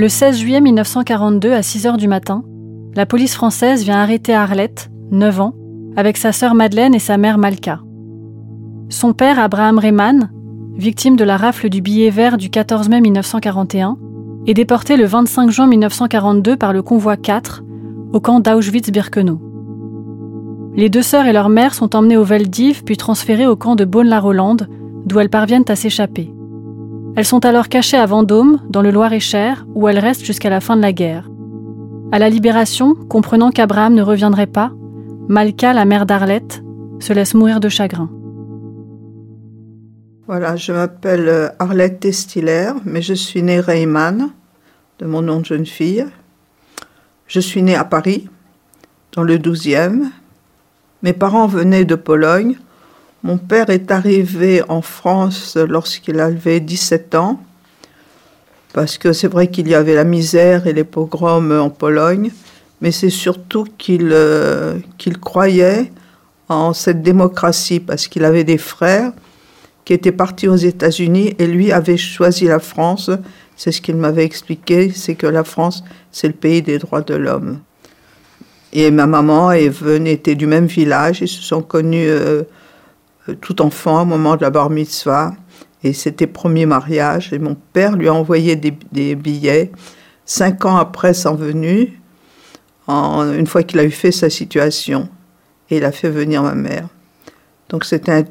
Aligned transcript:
Le 0.00 0.08
16 0.08 0.38
juillet 0.38 0.62
1942 0.62 1.52
à 1.52 1.60
6 1.60 1.86
heures 1.86 1.98
du 1.98 2.08
matin, 2.08 2.42
la 2.94 3.04
police 3.04 3.34
française 3.34 3.84
vient 3.84 3.98
arrêter 3.98 4.32
Arlette, 4.32 4.90
9 5.10 5.40
ans, 5.42 5.54
avec 5.94 6.16
sa 6.16 6.32
sœur 6.32 6.54
Madeleine 6.54 6.94
et 6.94 6.98
sa 6.98 7.18
mère 7.18 7.36
Malka. 7.36 7.80
Son 8.88 9.12
père, 9.12 9.38
Abraham 9.38 9.78
Rehman, 9.78 10.30
victime 10.74 11.16
de 11.16 11.24
la 11.24 11.36
rafle 11.36 11.68
du 11.68 11.82
billet 11.82 12.08
vert 12.08 12.38
du 12.38 12.48
14 12.48 12.88
mai 12.88 13.02
1941, 13.02 13.98
est 14.46 14.54
déporté 14.54 14.96
le 14.96 15.04
25 15.04 15.50
juin 15.50 15.66
1942 15.66 16.56
par 16.56 16.72
le 16.72 16.80
convoi 16.80 17.18
4 17.18 17.62
au 18.14 18.20
camp 18.20 18.40
d'Auschwitz-Birkenau. 18.40 19.38
Les 20.76 20.88
deux 20.88 21.02
sœurs 21.02 21.26
et 21.26 21.34
leur 21.34 21.50
mère 21.50 21.74
sont 21.74 21.94
emmenées 21.94 22.16
au 22.16 22.24
Veldiv 22.24 22.84
puis 22.84 22.96
transférées 22.96 23.46
au 23.46 23.56
camp 23.56 23.76
de 23.76 23.84
Beaune-la-Rolande, 23.84 24.66
d'où 25.04 25.20
elles 25.20 25.28
parviennent 25.28 25.68
à 25.68 25.76
s'échapper. 25.76 26.32
Elles 27.16 27.24
sont 27.24 27.44
alors 27.44 27.68
cachées 27.68 27.96
à 27.96 28.06
Vendôme, 28.06 28.60
dans 28.68 28.82
le 28.82 28.90
Loir-et-Cher, 28.90 29.66
où 29.74 29.88
elles 29.88 29.98
restent 29.98 30.24
jusqu'à 30.24 30.50
la 30.50 30.60
fin 30.60 30.76
de 30.76 30.82
la 30.82 30.92
guerre. 30.92 31.28
À 32.12 32.18
la 32.18 32.28
Libération, 32.28 32.94
comprenant 32.94 33.50
qu'Abraham 33.50 33.94
ne 33.94 34.02
reviendrait 34.02 34.46
pas, 34.46 34.72
Malka, 35.28 35.72
la 35.72 35.84
mère 35.84 36.06
d'Arlette, 36.06 36.62
se 37.00 37.12
laisse 37.12 37.34
mourir 37.34 37.60
de 37.60 37.68
chagrin. 37.68 38.10
Voilà, 40.26 40.54
je 40.54 40.72
m'appelle 40.72 41.28
euh, 41.28 41.48
Arlette 41.58 42.00
Testiller, 42.00 42.72
mais 42.84 43.02
je 43.02 43.14
suis 43.14 43.42
née 43.42 43.58
Reyman, 43.58 44.30
de 45.00 45.06
mon 45.06 45.22
nom 45.22 45.40
de 45.40 45.44
jeune 45.44 45.66
fille. 45.66 46.06
Je 47.26 47.40
suis 47.40 47.62
née 47.62 47.74
à 47.74 47.84
Paris, 47.84 48.28
dans 49.12 49.24
le 49.24 49.38
12e. 49.38 50.04
Mes 51.02 51.12
parents 51.12 51.48
venaient 51.48 51.84
de 51.84 51.96
Pologne 51.96 52.56
mon 53.22 53.36
père 53.36 53.70
est 53.70 53.90
arrivé 53.90 54.62
en 54.68 54.82
France 54.82 55.56
lorsqu'il 55.56 56.20
avait 56.20 56.60
17 56.60 57.14
ans, 57.14 57.40
parce 58.72 58.98
que 58.98 59.12
c'est 59.12 59.28
vrai 59.28 59.48
qu'il 59.48 59.68
y 59.68 59.74
avait 59.74 59.94
la 59.94 60.04
misère 60.04 60.66
et 60.66 60.72
les 60.72 60.84
pogroms 60.84 61.50
en 61.50 61.70
Pologne, 61.70 62.30
mais 62.80 62.92
c'est 62.92 63.10
surtout 63.10 63.66
qu'il 63.76 64.10
euh, 64.12 64.78
qu'il 64.96 65.18
croyait 65.18 65.92
en 66.48 66.72
cette 66.72 67.02
démocratie, 67.02 67.80
parce 67.80 68.08
qu'il 68.08 68.24
avait 68.24 68.44
des 68.44 68.58
frères 68.58 69.12
qui 69.84 69.92
étaient 69.92 70.12
partis 70.12 70.48
aux 70.48 70.56
États-Unis 70.56 71.34
et 71.38 71.46
lui 71.46 71.72
avait 71.72 71.96
choisi 71.96 72.46
la 72.46 72.58
France. 72.58 73.10
C'est 73.56 73.72
ce 73.72 73.80
qu'il 73.80 73.96
m'avait 73.96 74.24
expliqué, 74.24 74.90
c'est 74.94 75.14
que 75.14 75.26
la 75.26 75.44
France, 75.44 75.84
c'est 76.10 76.28
le 76.28 76.34
pays 76.34 76.62
des 76.62 76.78
droits 76.78 77.02
de 77.02 77.14
l'homme. 77.14 77.60
Et 78.72 78.90
ma 78.90 79.06
maman 79.06 79.52
est 79.52 79.68
venue, 79.68 80.10
était 80.10 80.36
du 80.36 80.46
même 80.46 80.66
village, 80.66 81.20
ils 81.20 81.28
se 81.28 81.42
sont 81.42 81.60
connus 81.60 82.08
euh, 82.08 82.44
tout 83.40 83.62
enfant 83.62 84.02
au 84.02 84.04
moment 84.04 84.36
de 84.36 84.42
la 84.42 84.50
bar 84.50 84.70
mitzvah. 84.70 85.32
Et 85.82 85.92
c'était 85.92 86.26
premier 86.26 86.66
mariage. 86.66 87.32
Et 87.32 87.38
mon 87.38 87.56
père 87.72 87.96
lui 87.96 88.08
a 88.08 88.14
envoyé 88.14 88.56
des, 88.56 89.14
billets 89.14 89.72
cinq 90.26 90.64
ans 90.64 90.76
après 90.76 91.14
sa 91.14 91.32
venue, 91.32 92.00
en, 92.86 93.32
une 93.32 93.46
fois 93.46 93.62
qu'il 93.62 93.78
a 93.78 93.84
eu 93.84 93.90
fait 93.90 94.12
sa 94.12 94.30
situation. 94.30 95.08
Et 95.70 95.78
il 95.78 95.84
a 95.84 95.92
fait 95.92 96.10
venir 96.10 96.42
ma 96.42 96.54
mère. 96.54 96.88
Donc 97.68 97.84
c'était 97.84 98.12
un 98.12 98.24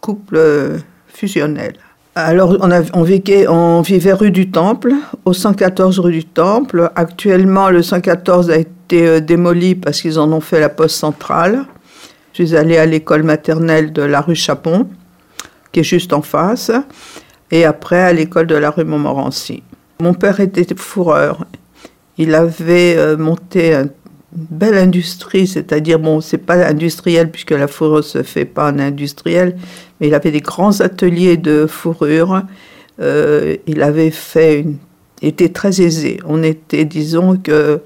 couple 0.00 0.36
euh, 0.36 0.78
fusionnel. 1.06 1.74
Alors, 2.18 2.56
on, 2.60 2.70
a, 2.70 2.80
on, 2.94 3.02
vivait, 3.02 4.12
rue 4.14 4.30
du 4.30 4.50
Temple, 4.50 4.94
au 5.26 5.34
114 5.34 5.98
rue 5.98 6.12
du 6.12 6.24
Temple. 6.24 6.90
Actuellement, 6.94 7.68
le 7.68 7.82
114 7.82 8.50
a 8.50 8.56
été 8.56 9.06
euh, 9.06 9.20
démoli 9.20 9.74
parce 9.74 10.00
qu'ils 10.00 10.18
en 10.18 10.32
ont 10.32 10.40
fait 10.40 10.58
la 10.58 10.70
poste 10.70 10.96
centrale. 10.96 11.66
Je 12.36 12.44
suis 12.44 12.54
allée 12.54 12.76
à 12.76 12.84
l'école 12.84 13.22
maternelle 13.22 13.94
de 13.94 14.02
la 14.02 14.20
rue 14.20 14.34
Chapon, 14.34 14.86
qui 15.72 15.80
est 15.80 15.84
juste 15.84 16.12
en 16.12 16.20
face, 16.20 16.70
et 17.50 17.64
après 17.64 18.02
à 18.02 18.12
l'école 18.12 18.46
de 18.46 18.54
la 18.54 18.70
rue 18.70 18.84
Montmorency. 18.84 19.62
Mon 20.00 20.12
père 20.12 20.38
était 20.40 20.66
fourreur. 20.76 21.46
Il 22.18 22.34
avait 22.34 22.94
euh, 22.98 23.16
monté 23.16 23.72
une 23.72 23.88
belle 24.32 24.76
industrie, 24.76 25.46
c'est-à-dire, 25.46 25.98
bon, 25.98 26.20
c'est 26.20 26.36
pas 26.36 26.66
industriel 26.66 27.30
puisque 27.30 27.52
la 27.52 27.68
fourrure 27.68 28.04
se 28.04 28.22
fait 28.22 28.44
pas 28.44 28.70
en 28.70 28.78
industriel, 28.80 29.56
mais 29.98 30.08
il 30.08 30.14
avait 30.14 30.30
des 30.30 30.42
grands 30.42 30.82
ateliers 30.82 31.38
de 31.38 31.64
fourrure. 31.66 32.42
Euh, 33.00 33.56
il 33.66 33.82
avait 33.82 34.10
fait 34.10 34.60
une, 34.60 34.76
était 35.22 35.48
très 35.48 35.80
aisé. 35.80 36.20
On 36.26 36.42
était, 36.42 36.84
disons 36.84 37.36
que 37.36 37.80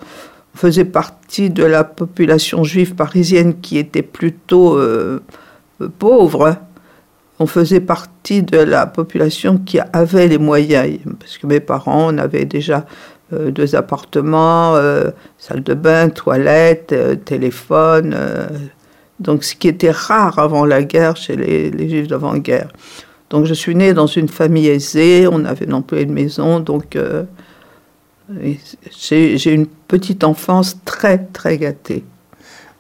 faisait 0.61 0.85
partie 0.85 1.49
de 1.49 1.65
la 1.65 1.85
population 1.85 2.65
juive 2.65 2.95
parisienne 2.95 3.61
qui 3.63 3.79
était 3.79 4.03
plutôt 4.03 4.77
euh, 4.77 5.23
pauvre. 5.99 6.57
On 7.39 7.47
faisait 7.47 7.81
partie 7.81 8.43
de 8.43 8.59
la 8.59 8.85
population 8.85 9.57
qui 9.57 9.81
avait 9.95 10.29
les 10.29 10.37
moyens, 10.37 10.99
parce 11.19 11.39
que 11.39 11.47
mes 11.47 11.61
parents, 11.61 12.13
on 12.13 12.19
avait 12.19 12.45
déjà 12.45 12.85
euh, 13.33 13.51
deux 13.51 13.75
appartements, 13.75 14.77
euh, 14.77 15.11
salle 15.39 15.63
de 15.63 15.73
bain, 15.73 16.11
toilette, 16.11 16.95
téléphone. 17.25 18.15
donc 19.19 19.45
ce 19.45 19.55
qui 19.55 19.69
était 19.69 19.91
rare 19.91 20.39
avant 20.39 20.67
la 20.67 20.83
guerre 20.83 21.17
chez 21.17 21.37
les, 21.37 21.89
juifs 21.89 22.09
d'avant-guerre. 22.09 22.69
Donc 23.31 23.47
je 23.47 23.55
suis 23.55 23.75
née 23.75 23.95
dans 23.95 24.09
une 24.09 24.29
famille 24.29 24.69
aisée, 24.69 25.27
on 25.27 25.47
avait 25.47 25.67
un 25.71 25.73
employé 25.73 26.05
de 26.05 26.13
maison, 26.13 26.61
donc 26.61 26.99
j'ai 28.91 29.53
une 29.53 29.67
petite 29.67 30.25
enfance 30.25 30.77
très, 30.85 31.19
très 31.19 31.59
gâtée. 31.59 32.05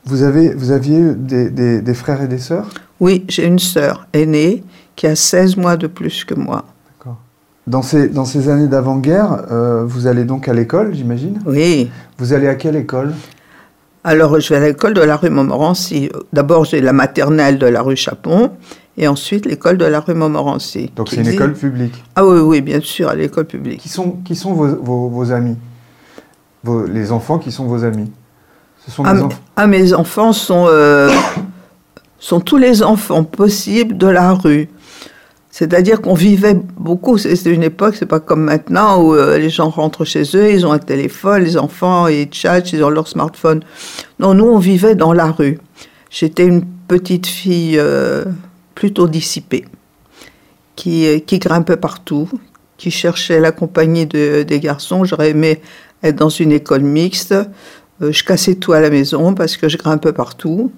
Vous, 0.05 0.23
avez, 0.23 0.55
vous 0.55 0.70
aviez 0.70 1.14
des, 1.14 1.50
des, 1.81 1.94
frères 1.94 2.23
et 2.23 2.29
des 2.29 2.38
sœurs? 2.38 2.69
Oui, 3.00 3.25
j'ai 3.29 3.47
une 3.47 3.58
sœur 3.58 4.06
aînée 4.12 4.64
qui 4.97 5.06
a 5.06 5.17
16 5.17 5.56
mois 5.56 5.76
de 5.76 5.87
plus 5.87 6.25
que 6.25 6.35
moi. 6.35 6.64
Dans 7.67 7.82
ces, 7.82 8.08
dans 8.08 8.25
ces 8.25 8.49
années 8.49 8.67
d'avant-guerre, 8.67 9.44
euh, 9.50 9.85
vous 9.85 10.06
allez 10.06 10.25
donc 10.25 10.49
à 10.49 10.52
l'école, 10.52 10.94
j'imagine? 10.94 11.38
Oui. 11.47 11.91
Vous 12.19 12.32
allez 12.32 12.49
à 12.49 12.56
quelle 12.56 12.75
école? 12.75 13.12
Alors, 14.02 14.41
je 14.41 14.49
vais 14.49 14.56
à 14.56 14.67
l'école 14.67 14.94
de 14.94 15.02
la 15.02 15.17
rue 15.17 15.31
Montmorency. 15.31 16.11
D'abord, 16.32 16.64
j'ai 16.64 16.81
la 16.81 16.94
maternelle 16.94 17.58
de 17.58 17.67
la 17.67 17.82
rue 17.82 17.97
Chapon 17.97 18.50
et 19.00 19.08
ensuite 19.08 19.47
l'école 19.47 19.79
de 19.79 19.87
la 19.87 19.99
rue 19.99 20.14
Montmorency. 20.14 20.93
Donc 20.94 21.08
c'est 21.08 21.17
une 21.17 21.29
école 21.29 21.55
publique 21.55 22.05
Ah 22.14 22.25
oui, 22.25 22.38
oui, 22.41 22.61
bien 22.61 22.81
sûr, 22.81 23.08
à 23.08 23.14
l'école 23.14 23.47
publique. 23.47 23.81
Qui 23.81 23.88
sont, 23.88 24.19
qui 24.25 24.37
sont 24.37 24.52
vos, 24.52 25.08
vos, 25.08 25.32
amis? 25.32 25.56
Les 26.93 27.11
enfants 27.11 27.38
qui 27.38 27.50
sont 27.50 27.64
vos 27.64 27.82
amis? 27.82 28.12
Ce 28.85 28.91
sont 28.91 29.02
ah, 29.06 29.14
ah, 29.56 29.67
mes 29.67 29.94
enfants 29.94 30.35
sont, 30.35 30.67
euh, 30.69 31.11
sont 32.19 32.41
tous 32.41 32.58
les 32.58 32.82
enfants 32.82 33.25
possibles 33.25 33.97
de 33.97 34.06
la 34.06 34.35
rue. 34.35 34.69
C'est-à-dire 35.50 36.02
qu'on 36.02 36.14
vivait 36.14 36.61
beaucoup. 36.76 37.17
C'était 37.17 37.55
une 37.55 37.62
époque, 37.62 37.97
c'est 37.97 38.06
pas 38.06 38.20
comme 38.20 38.43
maintenant 38.43 39.02
où 39.02 39.14
euh, 39.14 39.38
les 39.38 39.49
gens 39.49 39.70
rentrent 39.70 40.05
chez 40.05 40.25
eux, 40.35 40.52
ils 40.52 40.67
ont 40.67 40.73
un 40.73 40.79
téléphone, 40.79 41.43
les 41.43 41.56
enfants, 41.56 42.06
ils 42.06 42.29
chattent, 42.32 42.75
ils 42.75 42.85
ont 42.85 42.91
leur 42.91 43.08
smartphone. 43.08 43.62
Non, 44.19 44.35
nous, 44.35 44.44
on 44.44 44.58
vivait 44.58 44.94
dans 44.94 45.14
la 45.14 45.31
rue. 45.31 45.58
J'étais 46.11 46.44
une 46.44 46.64
petite 46.87 47.26
fille 47.26 47.79
euh, 47.79 48.25
plutôt 48.81 49.09
dissipée, 49.09 49.67
qui, 50.75 51.23
qui 51.27 51.38
grimpait 51.38 51.77
partout, 51.77 52.31
qui 52.79 52.91
cherchait 52.91 53.38
la 53.38 53.53
compagnie 53.53 54.06
de, 54.06 54.43
des 54.43 54.59
garçons. 54.59 55.05
J'aurais 55.05 55.31
aimé 55.31 55.61
être 56.03 56.17
dans 56.17 56.31
une 56.31 56.50
école 56.50 56.81
mixte. 56.81 57.32
Euh, 57.32 58.11
je 58.11 58.25
cassais 58.25 58.55
tout 58.55 58.73
à 58.73 58.81
la 58.81 58.88
maison 58.88 59.35
parce 59.35 59.59
que 59.59 59.69
je 59.69 59.77
grimpais 59.77 60.15
partout. 60.15 60.73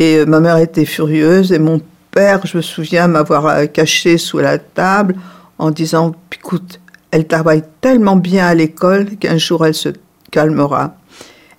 Et 0.00 0.26
ma 0.26 0.40
mère 0.40 0.56
était 0.56 0.84
furieuse 0.84 1.52
et 1.52 1.60
mon 1.60 1.80
père, 2.10 2.44
je 2.44 2.56
me 2.56 2.62
souviens 2.62 3.06
m'avoir 3.06 3.46
euh, 3.46 3.66
caché 3.66 4.18
sous 4.18 4.38
la 4.38 4.58
table 4.58 5.14
en 5.58 5.70
disant 5.70 6.16
Écoute, 6.32 6.80
elle 7.12 7.28
travaille 7.28 7.62
tellement 7.80 8.16
bien 8.16 8.44
à 8.44 8.54
l'école 8.54 9.04
qu'un 9.20 9.38
jour 9.38 9.64
elle 9.64 9.74
se 9.74 9.90
calmera. 10.32 10.96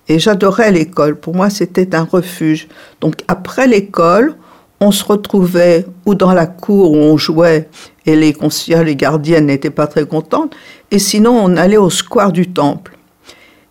Et 0.08 0.18
j'adorais 0.18 0.70
l'école. 0.70 1.16
Pour 1.16 1.34
moi, 1.34 1.48
c'était 1.48 1.94
un 1.94 2.04
refuge. 2.04 2.68
Donc, 3.00 3.24
après 3.26 3.66
l'école, 3.66 4.36
on 4.80 4.90
se 4.90 5.04
retrouvait 5.04 5.86
ou 6.04 6.14
dans 6.14 6.32
la 6.32 6.46
cour 6.46 6.92
où 6.92 6.96
on 6.96 7.16
jouait 7.16 7.68
et 8.04 8.14
les 8.14 8.32
concierges, 8.32 8.84
les 8.84 8.96
gardiennes 8.96 9.46
n'étaient 9.46 9.70
pas 9.70 9.86
très 9.86 10.06
contentes. 10.06 10.54
Et 10.90 10.98
sinon, 10.98 11.32
on 11.32 11.56
allait 11.56 11.76
au 11.76 11.90
square 11.90 12.32
du 12.32 12.48
temple. 12.48 12.96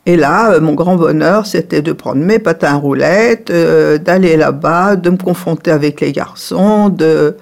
Et 0.05 0.17
là, 0.17 0.53
euh, 0.53 0.61
mon 0.61 0.73
grand 0.73 0.95
bonheur, 0.95 1.45
c'était 1.47 1.81
de 1.81 1.91
prendre 1.91 2.21
mes 2.21 2.37
patins 2.37 2.73
à 2.73 2.75
roulettes, 2.75 3.49
euh, 3.49 3.97
d'aller 3.97 4.37
là-bas, 4.37 4.95
de 4.95 5.09
me 5.09 5.17
confronter 5.17 5.71
avec 5.71 6.01
les 6.01 6.11
garçons. 6.11 6.89
De, 6.89 7.05
euh, 7.05 7.35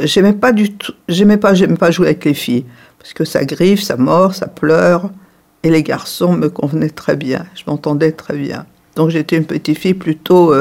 j'aimais 0.00 0.32
pas 0.32 0.52
du 0.52 0.72
tout, 0.72 0.92
j'aimais 1.08 1.36
pas, 1.36 1.54
j'aimais 1.54 1.76
pas 1.76 1.90
jouer 1.90 2.08
avec 2.08 2.24
les 2.24 2.34
filles 2.34 2.64
parce 2.98 3.12
que 3.12 3.24
ça 3.24 3.44
griffe, 3.44 3.82
ça 3.82 3.96
mord, 3.96 4.34
ça 4.34 4.46
pleure. 4.46 5.10
Et 5.62 5.70
les 5.70 5.82
garçons 5.82 6.32
me 6.32 6.48
convenaient 6.48 6.90
très 6.90 7.16
bien, 7.16 7.44
je 7.54 7.62
m'entendais 7.66 8.12
très 8.12 8.36
bien. 8.36 8.66
Donc 8.94 9.10
j'étais 9.10 9.36
une 9.36 9.44
petite 9.44 9.76
fille 9.76 9.94
plutôt, 9.94 10.54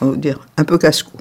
on 0.00 0.06
va 0.06 0.16
dire, 0.16 0.46
un 0.56 0.64
peu 0.64 0.78
casse-cou. 0.78 1.18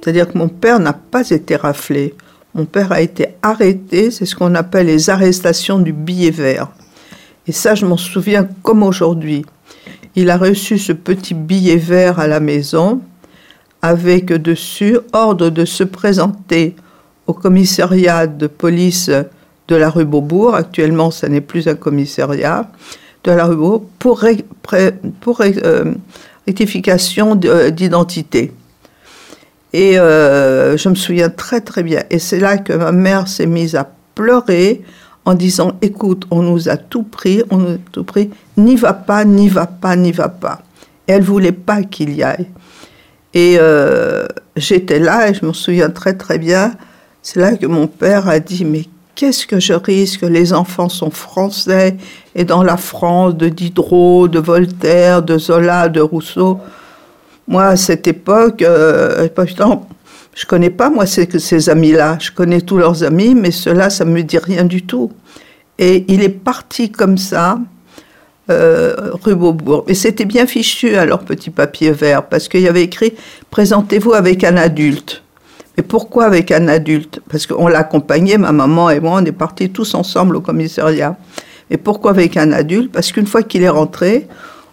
C'est-à-dire 0.00 0.32
que 0.32 0.38
mon 0.38 0.48
père 0.48 0.78
n'a 0.80 0.92
pas 0.92 1.28
été 1.30 1.56
raflé. 1.56 2.14
Mon 2.54 2.64
père 2.64 2.92
a 2.92 3.00
été 3.00 3.28
arrêté, 3.42 4.10
c'est 4.10 4.24
ce 4.24 4.34
qu'on 4.34 4.54
appelle 4.54 4.86
les 4.86 5.10
arrestations 5.10 5.78
du 5.78 5.92
billet 5.92 6.30
vert. 6.30 6.68
Et 7.46 7.52
ça, 7.52 7.74
je 7.74 7.84
m'en 7.84 7.96
souviens 7.96 8.48
comme 8.62 8.82
aujourd'hui. 8.82 9.44
Il 10.14 10.30
a 10.30 10.36
reçu 10.36 10.78
ce 10.78 10.92
petit 10.92 11.34
billet 11.34 11.76
vert 11.76 12.18
à 12.18 12.26
la 12.26 12.40
maison 12.40 13.00
avec 13.82 14.32
dessus 14.32 14.98
ordre 15.12 15.50
de 15.50 15.64
se 15.64 15.84
présenter 15.84 16.74
au 17.26 17.32
commissariat 17.32 18.26
de 18.26 18.46
police 18.46 19.10
de 19.68 19.76
la 19.76 19.90
rue 19.90 20.04
Beaubourg. 20.04 20.54
Actuellement, 20.54 21.10
ce 21.10 21.26
n'est 21.26 21.40
plus 21.40 21.68
un 21.68 21.74
commissariat 21.74 22.70
de 23.24 23.32
la 23.32 23.44
rue 23.44 23.56
Beaubourg 23.56 23.84
pour, 23.98 24.24
pour 25.20 25.40
euh, 25.42 25.84
rectification 26.46 27.34
d'identité. 27.36 28.52
Et 29.72 29.98
euh, 29.98 30.76
je 30.76 30.88
me 30.88 30.94
souviens 30.94 31.28
très 31.28 31.60
très 31.60 31.82
bien. 31.82 32.02
Et 32.10 32.18
c'est 32.18 32.40
là 32.40 32.58
que 32.58 32.72
ma 32.72 32.92
mère 32.92 33.28
s'est 33.28 33.46
mise 33.46 33.76
à 33.76 33.88
pleurer 34.14 34.82
en 35.24 35.34
disant 35.34 35.72
Écoute, 35.82 36.24
on 36.30 36.42
nous 36.42 36.68
a 36.68 36.76
tout 36.76 37.02
pris, 37.02 37.42
on 37.50 37.58
nous 37.58 37.74
a 37.74 37.78
tout 37.92 38.04
pris, 38.04 38.30
n'y 38.56 38.76
va 38.76 38.94
pas, 38.94 39.24
n'y 39.24 39.48
va 39.48 39.66
pas, 39.66 39.94
n'y 39.94 40.12
va 40.12 40.28
pas. 40.28 40.62
Elle 41.06 41.22
voulait 41.22 41.52
pas 41.52 41.82
qu'il 41.82 42.14
y 42.14 42.22
aille. 42.22 42.46
Et 43.34 43.56
euh, 43.58 44.26
j'étais 44.56 44.98
là 44.98 45.28
et 45.28 45.34
je 45.34 45.44
me 45.44 45.52
souviens 45.52 45.90
très 45.90 46.14
très 46.14 46.38
bien. 46.38 46.72
C'est 47.22 47.40
là 47.40 47.56
que 47.56 47.66
mon 47.66 47.86
père 47.86 48.28
a 48.28 48.40
dit 48.40 48.64
Mais 48.64 48.84
qu'est-ce 49.18 49.48
que 49.48 49.58
je 49.58 49.72
risque? 49.72 50.22
Les 50.22 50.52
enfants 50.52 50.88
sont 50.88 51.10
français 51.10 51.96
et 52.36 52.44
dans 52.44 52.62
la 52.62 52.76
France 52.76 53.36
de 53.36 53.48
Diderot, 53.48 54.28
de 54.28 54.38
Voltaire, 54.38 55.24
de 55.24 55.36
Zola, 55.36 55.88
de 55.88 56.00
Rousseau. 56.00 56.60
Moi, 57.48 57.64
à 57.64 57.76
cette 57.76 58.06
époque, 58.06 58.62
euh, 58.62 59.26
je 60.34 60.46
connais 60.46 60.70
pas, 60.70 60.88
moi, 60.88 61.04
ces, 61.04 61.28
ces 61.40 61.68
amis-là. 61.68 62.16
Je 62.20 62.30
connais 62.30 62.60
tous 62.60 62.78
leurs 62.78 63.02
amis, 63.02 63.34
mais 63.34 63.50
ceux-là, 63.50 63.90
ça 63.90 64.04
me 64.04 64.22
dit 64.22 64.38
rien 64.38 64.64
du 64.64 64.82
tout. 64.82 65.10
Et 65.80 66.04
il 66.06 66.22
est 66.22 66.28
parti 66.28 66.92
comme 66.92 67.18
ça, 67.18 67.58
euh, 68.50 68.94
rue 69.24 69.34
Beaubourg. 69.34 69.84
Et 69.88 69.94
c'était 69.94 70.26
bien 70.26 70.46
fichu, 70.46 70.94
alors, 70.94 71.20
petit 71.20 71.50
papier 71.50 71.90
vert, 71.90 72.26
parce 72.26 72.46
qu'il 72.46 72.60
y 72.60 72.68
avait 72.68 72.84
écrit 72.84 73.14
«Présentez-vous 73.50 74.12
avec 74.12 74.44
un 74.44 74.56
adulte». 74.56 75.24
Mais 75.78 75.84
pourquoi 75.84 76.24
avec 76.24 76.50
un 76.50 76.66
adulte? 76.66 77.20
Parce 77.30 77.46
qu'on 77.46 77.68
l'accompagnait, 77.68 78.36
ma 78.36 78.50
maman 78.50 78.90
et 78.90 78.98
moi, 78.98 79.20
on 79.22 79.24
est 79.24 79.30
partis 79.30 79.70
tous 79.70 79.94
ensemble 79.94 80.34
au 80.34 80.40
commissariat. 80.40 81.16
Et 81.70 81.76
pourquoi 81.76 82.10
avec 82.10 82.36
un 82.36 82.50
adulte? 82.50 82.90
Parce 82.90 83.12
qu'une 83.12 83.28
fois 83.28 83.44
qu'il 83.44 83.62
est 83.62 83.68
rentré, 83.68 84.26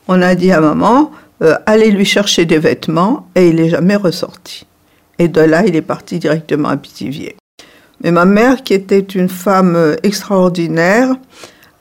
on 0.08 0.20
a 0.24 0.34
dit 0.34 0.52
à 0.52 0.60
maman, 0.60 1.12
euh, 1.44 1.58
aller 1.68 1.92
lui 1.92 2.06
chercher 2.06 2.46
des 2.46 2.58
vêtements 2.58 3.28
et 3.36 3.50
il 3.50 3.58
n'est 3.58 3.70
jamais 3.70 3.96
ressorti. 3.96 4.66
Et 5.20 5.28
de 5.28 5.42
là, 5.42 5.64
il 5.68 5.76
est 5.76 5.84
parti 5.84 6.18
directement 6.18 6.70
à 6.70 6.78
Pithiviers. 6.78 7.36
Mais 8.04 8.10
ma 8.10 8.26
mère, 8.26 8.64
qui 8.64 8.74
était 8.74 8.98
une 8.98 9.30
femme 9.30 9.76
euh, 9.76 9.96
extraordinaire, 10.02 11.10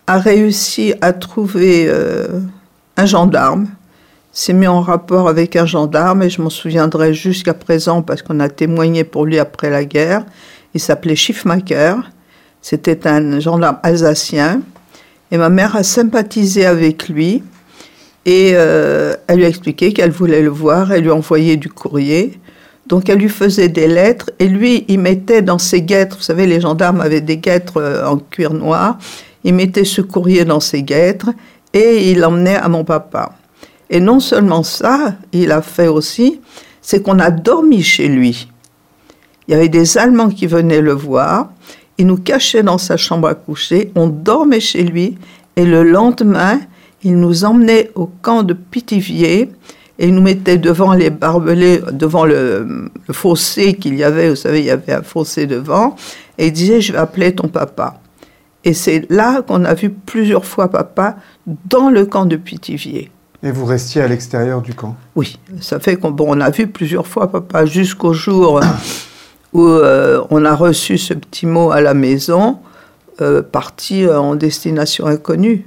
a 0.06 0.18
réussi 0.18 0.92
à 1.00 1.14
trouver 1.14 1.86
euh, 1.88 2.40
un 2.98 3.06
gendarme, 3.06 3.68
s'est 4.34 4.52
mis 4.52 4.66
en 4.66 4.80
rapport 4.80 5.28
avec 5.28 5.54
un 5.54 5.64
gendarme, 5.64 6.24
et 6.24 6.28
je 6.28 6.42
m'en 6.42 6.50
souviendrai 6.50 7.14
jusqu'à 7.14 7.54
présent 7.54 8.02
parce 8.02 8.20
qu'on 8.20 8.40
a 8.40 8.48
témoigné 8.48 9.04
pour 9.04 9.24
lui 9.24 9.38
après 9.38 9.70
la 9.70 9.84
guerre. 9.84 10.26
Il 10.74 10.80
s'appelait 10.80 11.14
Schiffmacher, 11.14 11.94
c'était 12.60 13.06
un 13.06 13.38
gendarme 13.38 13.78
alsacien, 13.84 14.60
et 15.30 15.38
ma 15.38 15.48
mère 15.48 15.76
a 15.76 15.84
sympathisé 15.84 16.66
avec 16.66 17.08
lui. 17.08 17.44
Et 18.26 18.52
euh, 18.54 19.14
elle 19.28 19.36
lui 19.36 19.44
a 19.44 19.48
expliqué 19.48 19.92
qu'elle 19.92 20.10
voulait 20.10 20.42
le 20.42 20.48
voir, 20.48 20.92
elle 20.92 21.02
lui 21.02 21.10
envoyait 21.10 21.56
du 21.56 21.68
courrier. 21.68 22.40
Donc 22.86 23.08
elle 23.08 23.18
lui 23.18 23.28
faisait 23.28 23.68
des 23.68 23.86
lettres 23.86 24.30
et 24.38 24.48
lui, 24.48 24.84
il 24.88 24.98
mettait 24.98 25.42
dans 25.42 25.58
ses 25.58 25.82
guêtres, 25.82 26.16
vous 26.16 26.22
savez, 26.22 26.46
les 26.46 26.60
gendarmes 26.60 27.00
avaient 27.00 27.20
des 27.20 27.38
guêtres 27.38 27.78
euh, 27.78 28.06
en 28.06 28.18
cuir 28.18 28.52
noir, 28.52 28.98
il 29.44 29.54
mettait 29.54 29.84
ce 29.84 30.00
courrier 30.00 30.44
dans 30.44 30.60
ses 30.60 30.82
guêtres 30.82 31.30
et 31.72 32.10
il 32.10 32.18
l'emmenait 32.18 32.56
à 32.56 32.68
mon 32.68 32.84
papa. 32.84 33.32
Et 33.90 34.00
non 34.00 34.20
seulement 34.20 34.62
ça, 34.62 35.14
il 35.32 35.52
a 35.52 35.62
fait 35.62 35.88
aussi, 35.88 36.40
c'est 36.80 37.02
qu'on 37.02 37.18
a 37.18 37.30
dormi 37.30 37.82
chez 37.82 38.08
lui. 38.08 38.48
Il 39.46 39.52
y 39.52 39.54
avait 39.54 39.68
des 39.68 39.98
Allemands 39.98 40.30
qui 40.30 40.46
venaient 40.46 40.80
le 40.80 40.92
voir, 40.92 41.50
il 41.98 42.06
nous 42.06 42.16
cachait 42.16 42.62
dans 42.62 42.78
sa 42.78 42.96
chambre 42.96 43.28
à 43.28 43.34
coucher, 43.34 43.92
on 43.94 44.08
dormait 44.08 44.60
chez 44.60 44.82
lui 44.82 45.18
et 45.56 45.64
le 45.64 45.82
lendemain, 45.82 46.60
il 47.02 47.18
nous 47.18 47.44
emmenait 47.44 47.90
au 47.94 48.06
camp 48.06 48.42
de 48.42 48.54
Pithiviers 48.54 49.50
et 49.98 50.08
il 50.08 50.14
nous 50.14 50.22
mettait 50.22 50.58
devant 50.58 50.92
les 50.92 51.10
barbelés, 51.10 51.80
devant 51.92 52.24
le, 52.24 52.90
fossé 53.12 53.74
qu'il 53.74 53.94
y 53.94 54.02
avait, 54.02 54.30
vous 54.30 54.36
savez, 54.36 54.60
il 54.60 54.66
y 54.66 54.70
avait 54.70 54.92
un 54.92 55.02
fossé 55.02 55.46
devant, 55.46 55.94
et 56.36 56.48
il 56.48 56.52
disait, 56.52 56.80
je 56.80 56.92
vais 56.92 56.98
appeler 56.98 57.34
ton 57.34 57.46
papa. 57.46 58.00
Et 58.64 58.72
c'est 58.72 59.06
là 59.10 59.42
qu'on 59.42 59.64
a 59.64 59.74
vu 59.74 59.90
plusieurs 59.90 60.44
fois 60.44 60.68
papa 60.68 61.16
dans 61.46 61.90
le 61.90 62.06
camp 62.06 62.26
de 62.26 62.36
Pithiviers. 62.36 63.10
Et 63.44 63.50
vous 63.50 63.66
restiez 63.66 64.00
à 64.00 64.08
l'extérieur 64.08 64.62
du 64.62 64.72
camp? 64.72 64.96
Oui, 65.14 65.38
ça 65.60 65.78
fait 65.78 65.96
qu'on 65.96 66.10
bon, 66.10 66.24
on 66.28 66.40
a 66.40 66.50
vu 66.50 66.66
plusieurs 66.66 67.06
fois 67.06 67.30
papa 67.30 67.66
jusqu'au 67.66 68.14
jour 68.14 68.60
où 69.52 69.62
euh, 69.62 70.24
on 70.30 70.46
a 70.46 70.54
reçu 70.54 70.96
ce 70.96 71.12
petit 71.12 71.44
mot 71.44 71.70
à 71.70 71.82
la 71.82 71.92
maison, 71.92 72.58
euh, 73.20 73.42
parti 73.42 74.08
en 74.08 74.34
destination 74.34 75.06
inconnue. 75.06 75.66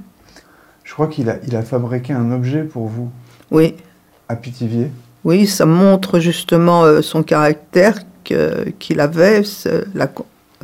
Je 0.82 0.92
crois 0.92 1.06
qu'il 1.06 1.30
a, 1.30 1.36
il 1.46 1.54
a 1.54 1.62
fabriqué 1.62 2.12
un 2.12 2.32
objet 2.32 2.64
pour 2.64 2.88
vous. 2.88 3.10
Oui. 3.52 3.76
À 4.28 4.34
Pithiviers? 4.34 4.90
Oui, 5.22 5.46
ça 5.46 5.64
montre 5.64 6.18
justement 6.18 6.82
euh, 6.82 7.00
son 7.00 7.22
caractère 7.22 8.00
qu'il 8.24 9.00
avait, 9.00 9.42
la, 9.94 10.08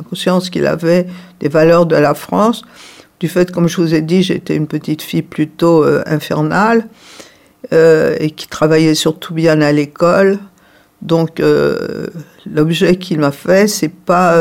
conscience 0.07 0.49
qu'il 0.49 0.67
avait 0.67 1.07
des 1.39 1.47
valeurs 1.47 1.85
de 1.85 1.95
la 1.95 2.13
France, 2.13 2.63
du 3.19 3.27
fait, 3.27 3.51
comme 3.51 3.67
je 3.67 3.77
vous 3.81 3.93
ai 3.93 4.01
dit, 4.01 4.23
j'étais 4.23 4.55
une 4.55 4.67
petite 4.67 5.01
fille 5.01 5.21
plutôt 5.21 5.83
euh, 5.83 6.03
infernale 6.05 6.87
euh, 7.73 8.15
et 8.19 8.31
qui 8.31 8.47
travaillait 8.47 8.95
surtout 8.95 9.33
bien 9.33 9.61
à 9.61 9.71
l'école. 9.71 10.39
Donc, 11.01 11.39
l'objet 12.51 12.95
qu'il 12.95 13.19
m'a 13.19 13.31
fait, 13.31 13.67
c'est 13.67 13.89
pas 13.89 14.35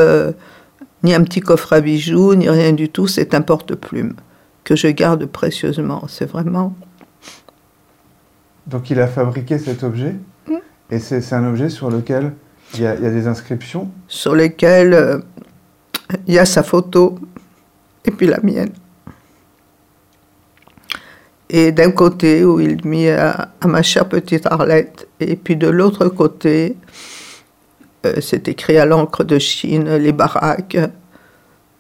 ni 1.03 1.13
un 1.13 1.23
petit 1.23 1.41
coffre 1.41 1.75
à 1.75 1.81
bijoux, 1.83 2.35
ni 2.35 2.49
rien 2.49 2.73
du 2.73 2.89
tout, 2.89 3.07
c'est 3.07 3.35
un 3.35 3.43
porte-plume 3.43 4.15
que 4.65 4.75
je 4.75 4.89
garde 4.89 5.27
précieusement. 5.27 6.05
C'est 6.09 6.25
vraiment. 6.25 6.75
Donc 8.67 8.91
il 8.91 8.99
a 9.01 9.07
fabriqué 9.07 9.59
cet 9.59 9.85
objet 9.85 10.15
mm. 10.49 10.55
et 10.91 10.99
c'est 10.99 11.33
un 11.35 11.47
objet 11.47 11.69
sur 11.69 11.91
lequel 11.91 12.33
il 12.73 12.81
y, 12.81 12.87
a, 12.87 12.97
des 12.97 13.27
inscriptions? 13.29 13.91
Sur 14.09 14.35
lesquelles 14.35 14.95
euh, 14.95 15.19
il 16.27 16.35
y 16.35 16.39
a 16.39 16.47
sa 16.47 16.63
photo 16.63 17.19
et 18.05 18.11
puis 18.11 18.27
la 18.27 18.41
mienne. 18.41 18.73
Et 21.51 21.73
d'un 21.73 21.91
côté, 21.91 22.45
où 22.45 22.59
il 22.59 22.85
mit 22.87 23.09
à, 23.09 23.51
ma 23.65 23.83
chère 23.83 24.09
petite 24.09 24.47
Arlette, 24.47 25.09
et 25.21 25.37
puis 25.37 25.57
de 25.57 25.69
l'autre 25.69 26.09
côté, 26.09 26.77
euh, 28.07 28.21
c'est 28.21 28.49
écrit 28.49 28.79
à 28.79 28.87
l'encre 28.87 29.25
de 29.25 29.39
Chine, 29.39 29.97
les 29.97 30.13
baraques, 30.13 30.77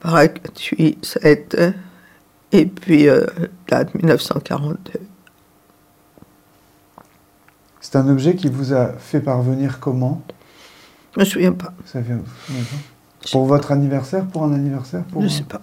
baraque 0.03 0.41
8, 0.79 1.05
7, 1.05 1.57
et 2.53 2.67
puis 2.67 3.09
euh, 3.09 3.27
date 3.69 3.95
1942. 3.95 5.01
C'est 7.81 7.97
un 7.97 8.09
objet 8.09 8.35
qui 8.35 8.49
vous 8.49 8.73
a 8.73 8.93
fait 8.93 9.21
parvenir 9.21 9.81
comment? 9.81 10.23
Je 11.15 11.21
ne 11.21 11.25
me 11.25 11.31
souviens 11.31 11.53
pas. 11.53 11.73
Ça 11.85 12.01
vient, 12.01 12.21
pour 13.31 13.47
votre 13.47 13.73
anniversaire 13.73 14.25
Pour 14.27 14.45
un 14.45 14.53
anniversaire 14.53 15.05
pour 15.05 15.21
Je 15.21 15.27
ne 15.27 15.31
sais 15.31 15.45
pas. 15.45 15.61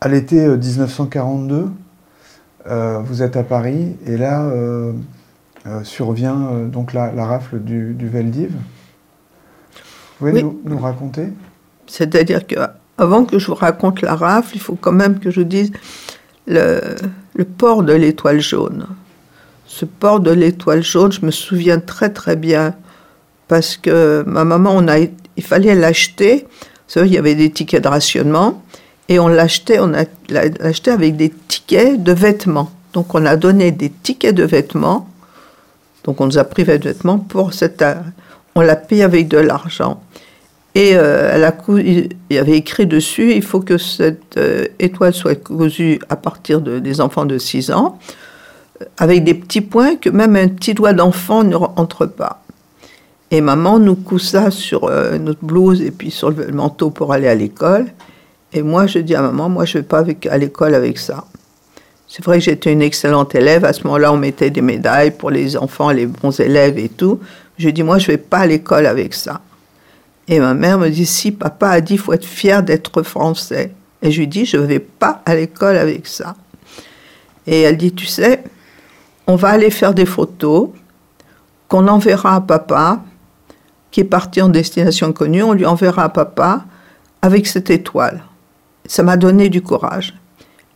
À 0.00 0.08
l'été 0.08 0.46
1942, 0.46 1.54
euh, 1.56 1.68
euh, 2.66 2.98
vous 3.00 3.22
êtes 3.22 3.36
à 3.36 3.42
Paris 3.42 3.96
et 4.06 4.16
là 4.16 4.42
euh, 4.42 4.92
survient 5.84 6.66
donc 6.66 6.92
la, 6.92 7.10
rafle 7.24 7.60
du, 7.60 7.94
du 7.94 8.08
Veldiv. 8.08 8.52
Vous 10.20 10.28
pouvez 10.28 10.42
nous, 10.42 10.78
raconter? 10.78 11.28
C'est-à-dire 11.86 12.46
que 12.46 12.56
avant 12.98 13.24
que 13.24 13.38
je 13.38 13.46
vous 13.48 13.54
raconte 13.54 14.02
la 14.02 14.14
rafle, 14.14 14.54
il 14.54 14.60
faut 14.60 14.76
quand 14.76 14.92
même 14.92 15.18
que 15.18 15.30
je 15.30 15.40
dise 15.40 15.72
le, 16.46 16.80
le 17.34 17.44
port 17.44 17.82
de 17.82 17.92
l'étoile 17.92 18.40
jaune. 18.40 18.86
Ce 19.66 19.84
port 19.84 20.20
de 20.20 20.30
l'étoile 20.30 20.82
jaune, 20.82 21.12
je 21.12 21.24
me 21.24 21.30
souviens 21.30 21.78
très 21.78 22.10
très 22.10 22.36
bien 22.36 22.74
parce 23.52 23.76
que 23.76 24.24
ma 24.26 24.46
maman, 24.46 24.80
il 25.36 25.42
fallait 25.42 25.74
l'acheter. 25.74 26.46
Il 26.96 27.12
y 27.12 27.18
avait 27.18 27.34
des 27.34 27.50
tickets 27.50 27.84
de 27.84 27.88
rationnement 27.88 28.62
et 29.10 29.18
on 29.18 29.28
l'achetait, 29.28 29.78
on 29.78 29.92
avec 29.92 31.16
des 31.16 31.28
tickets 31.48 32.02
de 32.02 32.12
vêtements. 32.12 32.70
Donc 32.94 33.14
on 33.14 33.26
a 33.26 33.36
donné 33.36 33.70
des 33.70 33.90
tickets 33.90 34.34
de 34.34 34.44
vêtements. 34.44 35.06
Donc 36.04 36.22
on 36.22 36.26
nous 36.28 36.38
a 36.38 36.44
privé 36.44 36.78
de 36.78 36.84
vêtements 36.84 37.18
pour 37.18 37.52
cette, 37.52 37.84
on 38.54 38.62
l'a 38.62 38.76
payé 38.76 39.02
avec 39.02 39.28
de 39.28 39.36
l'argent. 39.36 40.02
Et 40.74 40.92
euh, 40.94 41.50
il 41.76 42.08
y 42.30 42.38
avait 42.38 42.56
écrit 42.56 42.86
dessus, 42.86 43.34
il 43.34 43.42
faut 43.42 43.60
que 43.60 43.76
cette 43.76 44.38
euh, 44.38 44.64
étoile 44.78 45.12
soit 45.12 45.34
cousue 45.34 46.00
à 46.08 46.16
partir 46.16 46.62
de, 46.62 46.78
des 46.78 47.02
enfants 47.02 47.26
de 47.26 47.36
6 47.36 47.70
ans, 47.70 47.98
avec 48.96 49.24
des 49.24 49.34
petits 49.34 49.60
points 49.60 49.96
que 49.96 50.08
même 50.08 50.36
un 50.36 50.48
petit 50.48 50.72
doigt 50.72 50.94
d'enfant 50.94 51.44
ne 51.44 51.54
rentre 51.54 52.06
pas. 52.06 52.41
Et 53.32 53.40
maman 53.40 53.78
nous 53.78 53.94
cousa 53.94 54.50
sur 54.50 54.84
euh, 54.84 55.16
notre 55.16 55.42
blouse 55.42 55.80
et 55.80 55.90
puis 55.90 56.10
sur 56.10 56.30
le 56.30 56.48
manteau 56.48 56.90
pour 56.90 57.14
aller 57.14 57.28
à 57.28 57.34
l'école. 57.34 57.86
Et 58.52 58.60
moi, 58.60 58.86
je 58.86 58.98
dis 58.98 59.14
à 59.14 59.22
maman, 59.22 59.48
moi, 59.48 59.64
je 59.64 59.78
ne 59.78 59.82
vais 59.82 59.88
pas 59.88 60.04
à 60.30 60.36
l'école 60.36 60.74
avec 60.74 60.98
ça. 60.98 61.24
C'est 62.06 62.22
vrai 62.22 62.40
que 62.40 62.44
j'étais 62.44 62.70
une 62.70 62.82
excellente 62.82 63.34
élève. 63.34 63.64
À 63.64 63.72
ce 63.72 63.84
moment-là, 63.84 64.12
on 64.12 64.18
mettait 64.18 64.50
des 64.50 64.60
médailles 64.60 65.12
pour 65.12 65.30
les 65.30 65.56
enfants, 65.56 65.90
les 65.92 66.04
bons 66.04 66.38
élèves 66.40 66.76
et 66.76 66.90
tout. 66.90 67.20
Je 67.56 67.70
dis, 67.70 67.82
moi, 67.82 67.96
je 67.96 68.10
ne 68.10 68.16
vais 68.18 68.22
pas 68.22 68.40
à 68.40 68.46
l'école 68.46 68.84
avec 68.84 69.14
ça. 69.14 69.40
Et 70.28 70.38
ma 70.38 70.52
mère 70.52 70.78
me 70.78 70.90
dit, 70.90 71.06
si 71.06 71.32
papa 71.32 71.70
a 71.70 71.80
dit, 71.80 71.94
il 71.94 71.98
faut 71.98 72.12
être 72.12 72.26
fier 72.26 72.62
d'être 72.62 73.02
français. 73.02 73.72
Et 74.02 74.10
je 74.10 74.20
lui 74.20 74.28
dis, 74.28 74.44
je 74.44 74.58
ne 74.58 74.66
vais 74.66 74.78
pas 74.78 75.22
à 75.24 75.34
l'école 75.34 75.78
avec 75.78 76.06
ça. 76.06 76.36
Et 77.46 77.62
elle 77.62 77.78
dit, 77.78 77.94
tu 77.94 78.04
sais, 78.04 78.44
on 79.26 79.36
va 79.36 79.48
aller 79.48 79.70
faire 79.70 79.94
des 79.94 80.04
photos 80.04 80.68
qu'on 81.66 81.88
enverra 81.88 82.36
à 82.36 82.40
papa 82.42 83.00
qui 83.92 84.00
est 84.00 84.04
parti 84.04 84.42
en 84.42 84.48
destination 84.48 85.08
inconnue, 85.08 85.44
on 85.44 85.52
lui 85.52 85.66
enverra 85.66 86.04
à 86.04 86.08
papa 86.08 86.64
avec 87.20 87.46
cette 87.46 87.70
étoile. 87.70 88.24
Ça 88.86 89.04
m'a 89.04 89.16
donné 89.16 89.48
du 89.48 89.62
courage. 89.62 90.14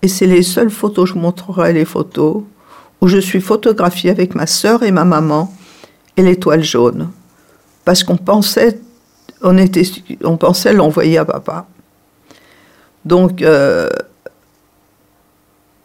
Et 0.03 0.09
c'est 0.09 0.27
les 0.27 0.43
seules 0.43 0.71
photos, 0.71 1.09
je 1.09 1.15
vous 1.15 1.21
montrerai 1.21 1.73
les 1.73 1.87
photos, 1.87 2.43
où 3.01 3.09
je 3.09 3.19
suis 3.19 3.41
photographiée 3.41 4.11
avec 4.11 4.35
ma 4.35 4.47
sœur 4.47 4.83
et 4.83 4.93
ma 4.93 5.05
maman 5.05 5.53
et 6.17 6.23
l'étoile 6.23 6.63
jaune. 6.63 7.11
Parce 7.85 8.05
qu'on 8.05 8.17
pensait, 8.17 8.79
on 9.43 9.57
était, 9.57 9.83
on 10.23 10.37
pensait 10.37 10.75
l'envoyer 10.75 11.19
à 11.19 11.25
papa. 11.25 11.67
Donc, 13.05 13.41
euh, 13.41 13.89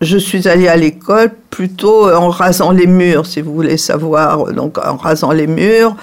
je 0.02 0.18
suis 0.18 0.48
allée 0.48 0.68
à 0.68 0.76
l'école 0.76 1.32
plutôt 1.50 2.12
en 2.12 2.30
rasant 2.30 2.72
les 2.72 2.88
murs, 2.88 3.26
si 3.26 3.40
vous 3.42 3.54
voulez 3.54 3.78
savoir. 3.78 4.52
Donc, 4.52 4.78
en 4.80 4.98
rasant 4.98 5.32
les 5.32 5.48
murs, 5.48 5.96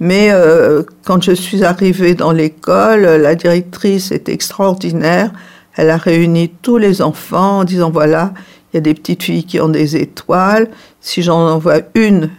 mais 0.00 0.28
euh, 0.30 0.82
quand 1.04 1.22
je 1.22 1.32
suis 1.32 1.64
arrivée 1.64 2.14
dans 2.14 2.32
l'école, 2.32 3.02
la 3.02 3.34
directrice 3.34 4.12
est 4.12 4.28
extraordinaire. 4.28 5.32
Elle 5.76 5.90
a 5.90 5.96
réuni 5.96 6.50
tous 6.62 6.78
les 6.78 7.02
enfants 7.02 7.60
en 7.60 7.64
disant 7.64 7.90
voilà, 7.90 8.32
il 8.72 8.76
y 8.76 8.78
a 8.78 8.80
des 8.80 8.94
petites 8.94 9.22
filles 9.22 9.44
qui 9.44 9.60
ont 9.60 9.68
des 9.68 9.96
étoiles. 9.96 10.68
Si 11.00 11.22
j'en 11.22 11.48
envoie 11.48 11.80
une 11.94 12.30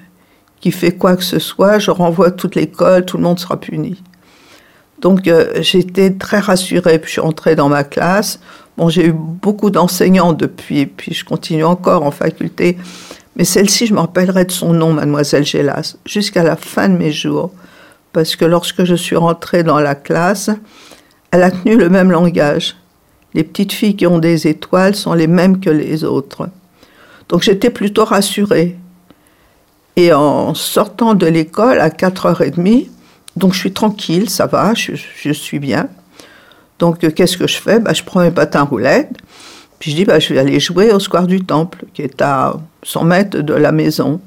qui 0.60 0.72
fait 0.72 0.92
quoi 0.92 1.16
que 1.16 1.24
ce 1.24 1.40
soit, 1.40 1.80
je 1.80 1.92
renvoie 1.92 2.32
toute 2.32 2.56
l'école, 2.56 3.06
tout 3.06 3.18
le 3.18 3.24
monde 3.24 3.40
sera 3.40 3.60
puni. 3.60 4.02
Donc 5.00 5.28
euh, 5.28 5.62
j'étais 5.62 6.12
très 6.12 6.40
rassurée, 6.40 7.00
puis 7.00 7.08
je 7.08 7.14
suis 7.14 7.22
entrée 7.22 7.56
dans 7.56 7.70
ma 7.70 7.84
classe. 7.84 8.40
Bon, 8.78 8.90
j'ai 8.90 9.08
eu 9.08 9.14
beaucoup 9.14 9.70
d'enseignants 9.70 10.34
depuis, 10.34 10.86
puis 10.86 11.14
je 11.14 11.26
continue 11.26 11.64
encore 11.64 12.04
en 12.04 12.12
faculté. 12.12 12.78
Mais 13.38 13.46
celle-ci, 13.46 13.86
je 13.86 13.94
me 13.94 14.00
rappellerai 14.00 14.46
de 14.46 14.52
son 14.52 14.74
nom, 14.74 14.94
mademoiselle 14.94 15.46
Gélas, 15.46 15.96
jusqu'à 16.06 16.44
la 16.44 16.56
fin 16.56 16.90
de 16.90 16.98
mes 16.98 17.12
jours. 17.12 17.52
Parce 18.12 18.36
que 18.36 18.46
lorsque 18.46 18.84
je 18.84 18.96
suis 18.96 19.16
rentrée 19.16 19.64
dans 19.64 19.80
la 19.80 19.94
classe, 19.94 20.50
elle 21.32 21.44
a 21.44 21.52
tenu 21.52 21.78
le 21.78 21.90
même 21.90 22.12
langage. 22.12 22.76
Les 23.36 23.44
petites 23.44 23.74
filles 23.74 23.96
qui 23.96 24.08
ont 24.08 24.18
des 24.18 24.48
étoiles 24.48 24.96
sont 24.96 25.14
les 25.14 25.28
mêmes 25.28 25.60
que 25.60 25.70
les 25.70 26.04
autres. 26.04 26.50
Donc 27.30 27.44
j'étais 27.44 27.70
plutôt 27.70 28.06
rassurée. 28.06 28.76
Et 29.96 30.14
en 30.14 30.54
sortant 30.56 31.14
de 31.14 31.28
l'école 31.28 31.80
à 31.80 31.90
4h30, 31.90 32.88
donc 33.36 33.54
je 33.54 33.60
suis 33.60 33.74
tranquille, 33.74 34.30
ça 34.30 34.48
va, 34.48 34.74
je, 34.74 35.32
suis 35.32 35.60
bien. 35.60 35.90
Donc 36.80 37.00
qu'est-ce 37.14 37.38
que 37.38 37.48
je 37.48 37.58
fais? 37.58 37.80
Ben, 37.80 37.94
Je 37.94 38.04
prends 38.04 38.22
mes 38.22 38.32
patins 38.32 38.64
roulettes, 38.64 39.12
puis 39.80 39.92
je 39.92 39.96
dis, 39.96 40.06
bah, 40.06 40.20
je 40.20 40.34
vais 40.34 40.40
aller 40.40 40.60
jouer 40.60 40.92
au 40.92 41.00
Square 41.00 41.28
du 41.28 41.44
Temple, 41.44 41.86
qui 41.94 42.02
est 42.02 42.22
à 42.22 42.58
100 42.84 43.04
mètres 43.04 43.40
de 43.40 43.54
la 43.54 43.72
maison. 43.72 44.20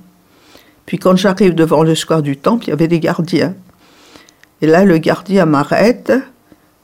Puis 0.87 0.99
quand 0.99 1.17
j'arrive 1.17 1.55
devant 1.55 1.83
le 1.83 1.95
Square 1.95 2.23
du 2.23 2.37
Temple, 2.37 2.67
il 2.67 2.71
y 2.71 2.73
avait 2.73 2.89
des 2.89 3.01
gardiens. 3.01 3.55
Et 4.63 4.67
là, 4.67 4.85
le 4.85 4.99
gardien 4.99 5.47
m'arrête 5.47 6.13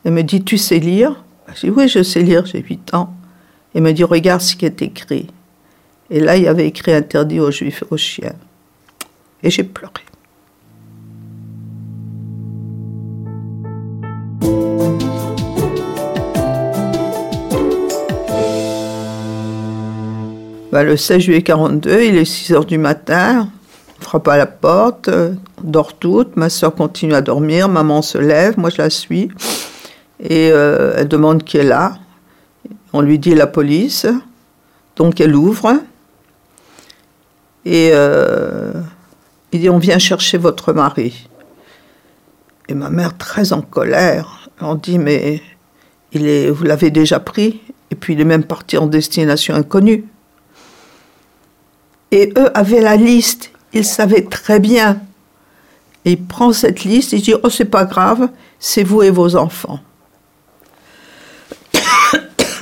et 0.05 0.11
me 0.11 0.23
dit, 0.23 0.43
tu 0.43 0.59
sais 0.59 0.79
lire? 0.79 1.23
Je 1.55 1.67
dis, 1.67 1.71
oui, 1.71 1.89
je 1.89 2.03
sais 2.03 2.23
lire, 2.23 2.47
j'ai 2.47 2.61
8 2.61 2.95
ans. 2.95 3.15
Et 3.75 3.81
me 3.81 3.93
dit, 3.93 4.05
regarde 4.05 4.41
ce 4.41 4.57
qui 4.57 4.67
est 4.67 4.83
écrit. 4.83 5.29
Et 6.11 6.21
là, 6.21 6.37
il 6.37 6.45
y 6.45 6.49
avait 6.49 6.67
écrit 6.67 6.93
interdit 6.93 7.41
aux 7.41 7.51
juifs 7.51 7.85
aux 7.91 7.97
chiens. 7.97 8.35
Et 9.43 9.51
j'ai 9.51 9.65
pleuré. 9.65 10.06
Bah, 20.77 20.85
le 20.85 20.99
16 20.99 21.21
juillet 21.23 21.41
42, 21.41 22.03
il 22.03 22.19
est 22.19 22.27
6 22.27 22.53
heures 22.53 22.67
du 22.67 22.77
matin, 22.77 23.49
on 23.99 24.05
frappe 24.05 24.29
à 24.29 24.37
la 24.37 24.45
porte, 24.45 25.09
on 25.09 25.39
dort 25.63 25.97
toute, 25.97 26.37
ma 26.37 26.51
soeur 26.51 26.75
continue 26.75 27.15
à 27.15 27.23
dormir, 27.23 27.71
maman 27.71 28.03
se 28.03 28.19
lève, 28.19 28.59
moi 28.59 28.69
je 28.69 28.77
la 28.77 28.91
suis, 28.91 29.31
et 30.21 30.51
euh, 30.53 30.93
elle 30.99 31.09
demande 31.09 31.45
qui 31.45 31.57
est 31.57 31.65
là. 31.65 31.97
On 32.93 33.01
lui 33.01 33.19
dit 33.19 33.35
la 33.35 33.47
police, 33.47 34.07
donc 34.97 35.19
elle 35.19 35.35
ouvre, 35.35 35.81
et 37.65 37.93
euh, 37.95 38.73
il 39.53 39.61
dit 39.61 39.71
on 39.71 39.79
vient 39.79 39.99
chercher 39.99 40.37
votre 40.37 40.75
mari. 40.75 41.27
Et 42.69 42.75
ma 42.75 42.91
mère, 42.91 43.17
très 43.17 43.55
en 43.55 43.63
colère, 43.63 44.51
on 44.61 44.75
dit 44.75 44.99
mais 44.99 45.41
il 46.13 46.27
est, 46.29 46.51
vous 46.51 46.65
l'avez 46.65 46.91
déjà 46.91 47.19
pris, 47.19 47.63
et 47.91 47.95
puis 47.95 48.13
il 48.13 48.21
est 48.21 48.27
même 48.27 48.45
parti 48.45 48.77
en 48.77 48.87
destination 48.87 49.55
inconnue. 49.55 50.05
Et 52.13 52.33
eux 52.37 52.57
avaient 52.57 52.81
la 52.81 52.97
liste, 52.97 53.51
ils 53.73 53.85
savaient 53.85 54.25
très 54.25 54.61
bien. 54.61 55.01
Et 56.05 56.13
il 56.13 56.25
prend 56.25 56.53
cette 56.53 56.85
liste 56.85 57.13
et 57.13 57.19
dit 57.19 57.35
Oh, 57.43 57.51
c'est 57.51 57.65
pas 57.65 57.85
grave, 57.85 58.29
c'est 58.59 58.85
vous 58.85 59.03
et 59.03 59.11
vos 59.11 59.37
enfants. 59.37 59.81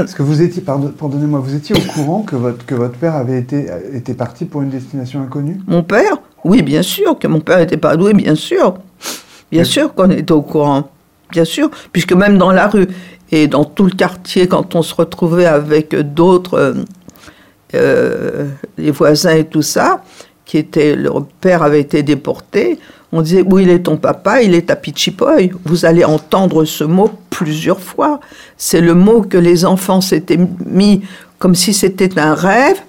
Est-ce 0.01 0.17
que 0.17 0.23
vous 0.23 0.43
étiez, 0.43 0.61
pardonnez-moi, 0.63 1.39
vous 1.39 1.55
étiez 1.55 1.77
au 1.77 1.93
courant 1.93 2.23
que 2.23 2.35
votre, 2.35 2.67
que 2.67 2.75
votre 2.75 2.99
père 2.99 3.15
avait 3.15 3.39
été, 3.39 3.67
était 3.93 4.15
parti 4.15 4.45
pour 4.45 4.63
une 4.63 4.71
destination 4.71 5.23
inconnue? 5.23 5.61
Mon 5.69 5.85
père? 5.85 6.17
Oui, 6.45 6.63
bien 6.63 6.83
sûr, 6.83 7.19
que 7.19 7.29
mon 7.29 7.41
père 7.41 7.59
n'était 7.59 7.77
pas 7.77 7.97
doué, 7.97 8.13
bien 8.13 8.35
sûr. 8.35 8.75
Bien 9.53 9.63
sûr 9.63 9.95
qu'on 9.95 10.11
était 10.11 10.33
au 10.33 10.43
courant, 10.43 10.89
bien 11.31 11.45
sûr, 11.45 11.71
puisque 11.93 12.13
même 12.13 12.39
dans 12.39 12.51
la 12.51 12.67
rue 12.67 12.89
et 13.31 13.47
dans 13.47 13.65
tout 13.65 13.85
le 13.85 13.93
quartier, 13.93 14.49
quand 14.49 14.75
on 14.75 14.83
se 14.83 14.95
retrouvait 14.95 15.47
avec 15.47 15.95
d'autres 15.95 16.75
euh, 17.75 18.47
les 18.79 18.91
voisins 18.91 19.35
et 19.35 19.45
tout 19.45 19.63
ça, 19.63 20.03
qui 20.45 20.59
était, 20.59 20.95
leur 20.97 21.25
père 21.41 21.63
avait 21.63 21.81
été 21.81 22.03
déporté, 22.03 22.79
on 23.15 23.23
disait 23.23 23.45
où 23.49 23.61
il 23.61 23.71
est 23.71 23.85
ton 23.85 23.97
papa? 23.97 24.43
Il 24.43 24.55
est 24.55 24.73
à 24.73 24.77
Pichipoy. 24.77 25.53
Vous 25.65 25.85
allez 25.85 26.05
entendre 26.05 26.65
ce 26.65 26.83
mot 26.83 27.11
plusieurs 27.31 27.79
fois. 27.79 28.19
C'est 28.57 28.81
le 28.81 28.95
mot 28.95 29.23
que 29.23 29.39
les 29.39 29.65
enfants 29.65 30.01
s'étaient 30.01 30.41
mis 30.67 31.03
comme 31.39 31.55
si 31.55 31.73
c'était 31.73 32.19
un 32.19 32.35
rêve 32.35 32.81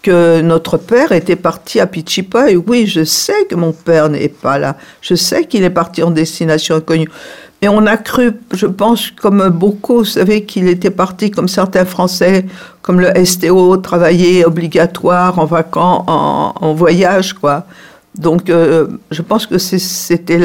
que 0.00 0.40
notre 0.40 0.78
père 0.78 1.12
était 1.12 1.36
parti 1.36 1.80
à 1.80 1.86
Pichipa. 1.86 2.50
Et 2.50 2.56
oui, 2.56 2.86
je 2.86 3.04
sais 3.04 3.44
que 3.44 3.56
mon 3.56 3.72
père 3.72 4.08
n'est 4.08 4.28
pas 4.28 4.58
là. 4.58 4.76
Je 5.02 5.14
sais 5.14 5.44
qu'il 5.44 5.64
est 5.64 5.70
parti 5.70 6.02
en 6.02 6.10
destination 6.10 6.76
inconnue. 6.76 7.10
Et 7.64 7.68
on 7.70 7.86
a 7.86 7.96
cru, 7.96 8.32
je 8.52 8.66
pense, 8.66 9.10
comme 9.10 9.48
beaucoup, 9.48 10.00
vous 10.00 10.04
savez, 10.04 10.44
qu'il 10.44 10.68
était 10.68 10.90
parti 10.90 11.30
comme 11.30 11.48
certains 11.48 11.86
Français, 11.86 12.44
comme 12.82 13.00
le 13.00 13.24
STO, 13.24 13.78
travailler 13.78 14.44
obligatoire 14.44 15.38
en 15.38 15.46
vacances, 15.46 16.04
en, 16.06 16.74
voyage, 16.74 17.32
quoi. 17.32 17.64
Donc, 18.18 18.50
euh, 18.50 18.88
je 19.10 19.22
pense 19.22 19.46
que 19.46 19.56
c'était 19.56 20.40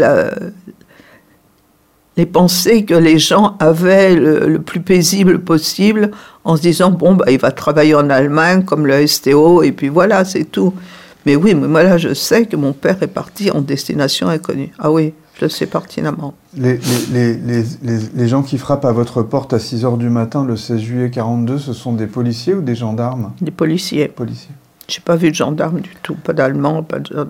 les 2.15 2.25
pensées 2.25 2.85
que 2.85 2.93
les 2.93 3.19
gens 3.19 3.57
avaient 3.59 4.15
le, 4.15 4.59
plus 4.59 4.79
paisible 4.79 5.39
possible 5.39 6.11
en 6.45 6.55
se 6.55 6.61
disant, 6.61 6.89
bon, 6.89 7.15
bah, 7.15 7.25
il 7.27 7.37
va 7.37 7.51
travailler 7.51 7.95
en 7.95 8.09
Allemagne 8.09 8.63
comme 8.63 8.87
le 8.87 9.05
STO, 9.05 9.61
et 9.61 9.73
puis 9.73 9.89
voilà, 9.89 10.23
c'est 10.23 10.45
tout. 10.45 10.73
Mais 11.25 11.35
oui, 11.35 11.53
mais 11.53 11.67
moi 11.67 11.83
là, 11.83 11.97
je 11.97 12.13
sais 12.13 12.45
que 12.45 12.55
mon 12.55 12.71
père 12.71 13.03
est 13.03 13.07
parti 13.07 13.51
en 13.51 13.59
destination 13.59 14.29
inconnue. 14.29 14.71
Ah 14.79 14.89
oui. 14.89 15.13
Je 15.39 15.45
le 15.45 15.49
sais 15.49 15.67
pertinemment. 15.67 16.33
Les, 16.57 16.77
les, 17.13 17.33
les, 17.35 17.63
les, 18.13 18.27
gens 18.27 18.43
qui 18.43 18.57
frappent 18.57 18.83
à 18.83 18.91
votre 18.91 19.23
porte 19.23 19.53
à 19.53 19.59
6 19.59 19.85
h 19.85 19.97
du 19.97 20.09
matin 20.09 20.43
le 20.43 20.57
16 20.57 20.81
juillet 20.81 21.09
42, 21.09 21.57
ce 21.57 21.71
sont 21.71 21.93
des 21.93 22.07
policiers 22.07 22.55
ou 22.55 22.61
des 22.61 22.75
gendarmes? 22.75 23.31
Des 23.39 23.51
policiers. 23.51 24.09
Policiers. 24.09 24.51
Je 24.89 24.97
n'ai 24.97 25.03
pas 25.05 25.15
vu 25.15 25.29
de 25.29 25.35
gendarmes 25.35 25.79
du 25.79 25.91
tout, 26.03 26.15
pas 26.15 26.33
d'Allemands, 26.33 26.83
pas 26.83 26.99
de 26.99 27.05
gendarmes. 27.05 27.29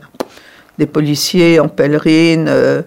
Des 0.79 0.87
policiers 0.87 1.59
en 1.59 1.67
pèlerine, 1.67 2.47
euh, 2.47 2.81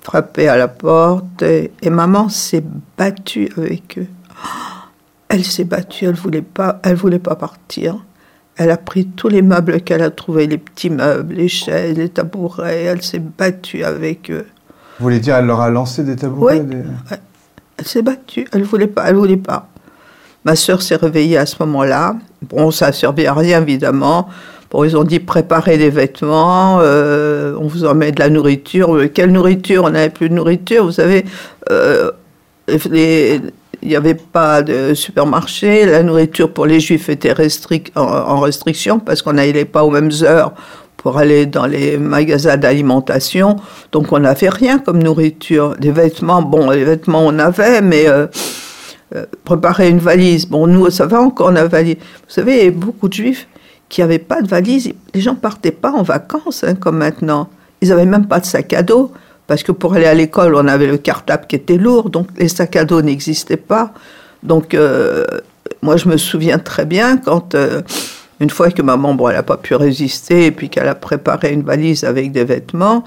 frappés 0.00 0.48
à 0.48 0.56
la 0.56 0.66
porte. 0.66 1.42
Et, 1.42 1.70
maman 1.84 2.28
s'est 2.28 2.64
battue 2.98 3.52
avec 3.56 3.98
eux. 3.98 4.08
Elle 5.28 5.44
s'est 5.44 5.62
battue, 5.62 6.06
elle 6.06 6.16
voulait 6.16 6.42
pas, 6.42 6.80
elle 6.82 6.96
voulait 6.96 7.20
pas 7.20 7.36
partir. 7.36 8.04
Elle 8.56 8.72
a 8.72 8.76
pris 8.76 9.06
tous 9.06 9.28
les 9.28 9.42
meubles 9.42 9.82
qu'elle 9.82 10.02
a 10.02 10.10
trouvés, 10.10 10.48
les 10.48 10.58
petits 10.58 10.90
meubles, 10.90 11.34
les 11.34 11.48
chaises, 11.48 11.96
les 11.96 12.08
tabourets. 12.08 12.82
Elle 12.82 13.02
s'est 13.02 13.22
battue 13.22 13.84
avec 13.84 14.32
eux. 14.32 14.46
Vous 14.98 15.04
voulez 15.04 15.20
dire, 15.20 15.36
elle 15.36 15.46
leur 15.46 15.60
a 15.60 15.70
lancé 15.70 16.04
des 16.04 16.16
tabourets 16.16 16.60
Oui. 16.60 16.76
Elle 17.76 17.86
s'est 17.86 18.02
battue, 18.02 18.46
elle 18.52 18.62
voulait 18.62 18.86
pas, 18.86 19.04
elle 19.08 19.16
voulait 19.16 19.36
pas. 19.36 19.68
Ma 20.44 20.56
sœur 20.56 20.82
s'est 20.82 20.96
réveillée 20.96 21.38
à 21.38 21.46
ce 21.46 21.56
moment-là. 21.60 22.16
Bon, 22.42 22.70
ça 22.70 22.86
a 22.86 22.92
servi 22.92 23.26
à 23.26 23.34
rien, 23.34 23.62
évidemment. 23.62 24.28
Bon, 24.70 24.84
ils 24.84 24.96
ont 24.96 25.04
dit 25.04 25.20
préparez 25.20 25.78
des 25.78 25.90
vêtements, 25.90 26.78
euh, 26.80 27.56
on 27.58 27.66
vous 27.66 27.84
en 27.84 27.94
met 27.94 28.12
de 28.12 28.20
la 28.20 28.28
nourriture. 28.28 28.94
Euh, 28.94 29.08
quelle 29.08 29.32
nourriture? 29.32 29.84
On 29.84 29.90
n'avait 29.90 30.10
plus 30.10 30.28
de 30.28 30.34
nourriture. 30.34 30.84
Vous 30.84 30.92
savez, 30.92 31.24
euh, 31.70 32.10
il 32.68 33.40
n'y 33.84 33.96
avait 33.96 34.14
pas 34.14 34.62
de 34.62 34.94
supermarché. 34.94 35.86
La 35.86 36.02
nourriture 36.02 36.52
pour 36.52 36.66
les 36.66 36.80
juifs 36.80 37.08
était 37.08 37.34
en, 37.94 38.00
en, 38.02 38.40
restriction 38.40 38.98
parce 38.98 39.22
qu'on 39.22 39.34
n'allait 39.34 39.64
pas 39.64 39.84
aux 39.84 39.90
mêmes 39.90 40.10
heures 40.22 40.52
pour 41.04 41.18
aller 41.18 41.44
dans 41.44 41.66
les 41.66 41.98
magasins 41.98 42.56
d'alimentation. 42.56 43.56
Donc 43.92 44.10
on 44.10 44.20
n'avait 44.20 44.48
rien 44.48 44.78
comme 44.78 45.02
nourriture. 45.02 45.76
Des 45.76 45.92
vêtements, 45.92 46.40
bon, 46.40 46.70
les 46.70 46.82
vêtements 46.82 47.26
on 47.26 47.38
avait, 47.38 47.82
mais 47.82 48.08
euh, 48.08 48.26
euh, 49.14 49.26
préparer 49.44 49.90
une 49.90 49.98
valise, 49.98 50.46
bon, 50.46 50.66
nous, 50.66 50.88
ça 50.88 51.04
va 51.04 51.20
encore, 51.20 51.48
on 51.52 51.56
a 51.56 51.64
valise. 51.66 51.96
Vous 51.96 52.34
savez, 52.34 52.70
beaucoup 52.70 53.08
de 53.08 53.12
juifs 53.12 53.46
qui 53.90 54.00
n'avaient 54.00 54.18
pas 54.18 54.40
de 54.40 54.48
valise. 54.48 54.94
Les 55.12 55.20
gens 55.20 55.34
partaient 55.34 55.72
pas 55.72 55.92
en 55.92 56.02
vacances, 56.02 56.64
hein, 56.64 56.74
comme 56.74 56.96
maintenant. 56.96 57.50
Ils 57.82 57.90
n'avaient 57.90 58.06
même 58.06 58.26
pas 58.26 58.40
de 58.40 58.46
sac 58.46 58.72
à 58.72 58.82
dos. 58.82 59.12
Parce 59.46 59.62
que 59.62 59.72
pour 59.72 59.92
aller 59.92 60.06
à 60.06 60.14
l'école, 60.14 60.54
on 60.54 60.66
avait 60.66 60.86
le 60.86 60.96
cartable 60.96 61.46
qui 61.46 61.56
était 61.56 61.76
lourd, 61.76 62.08
donc 62.08 62.28
les 62.38 62.48
sacs 62.48 62.76
à 62.76 62.86
dos 62.86 63.02
n'existaient 63.02 63.58
pas. 63.58 63.92
Donc, 64.42 64.72
euh, 64.72 65.26
moi, 65.82 65.98
je 65.98 66.08
me 66.08 66.16
souviens 66.16 66.58
très 66.58 66.86
bien 66.86 67.18
quand 67.18 67.54
une 68.44 68.50
fois 68.50 68.70
que 68.70 68.82
maman, 68.82 69.14
bon, 69.14 69.30
elle 69.30 69.36
n'a 69.36 69.42
pas 69.42 69.56
pu 69.56 69.74
résister 69.74 70.46
et 70.46 70.50
puis 70.50 70.68
qu'elle 70.68 70.86
a 70.86 70.94
préparé 70.94 71.50
une 71.50 71.62
valise 71.62 72.04
avec 72.04 72.30
des 72.30 72.44
vêtements, 72.44 73.02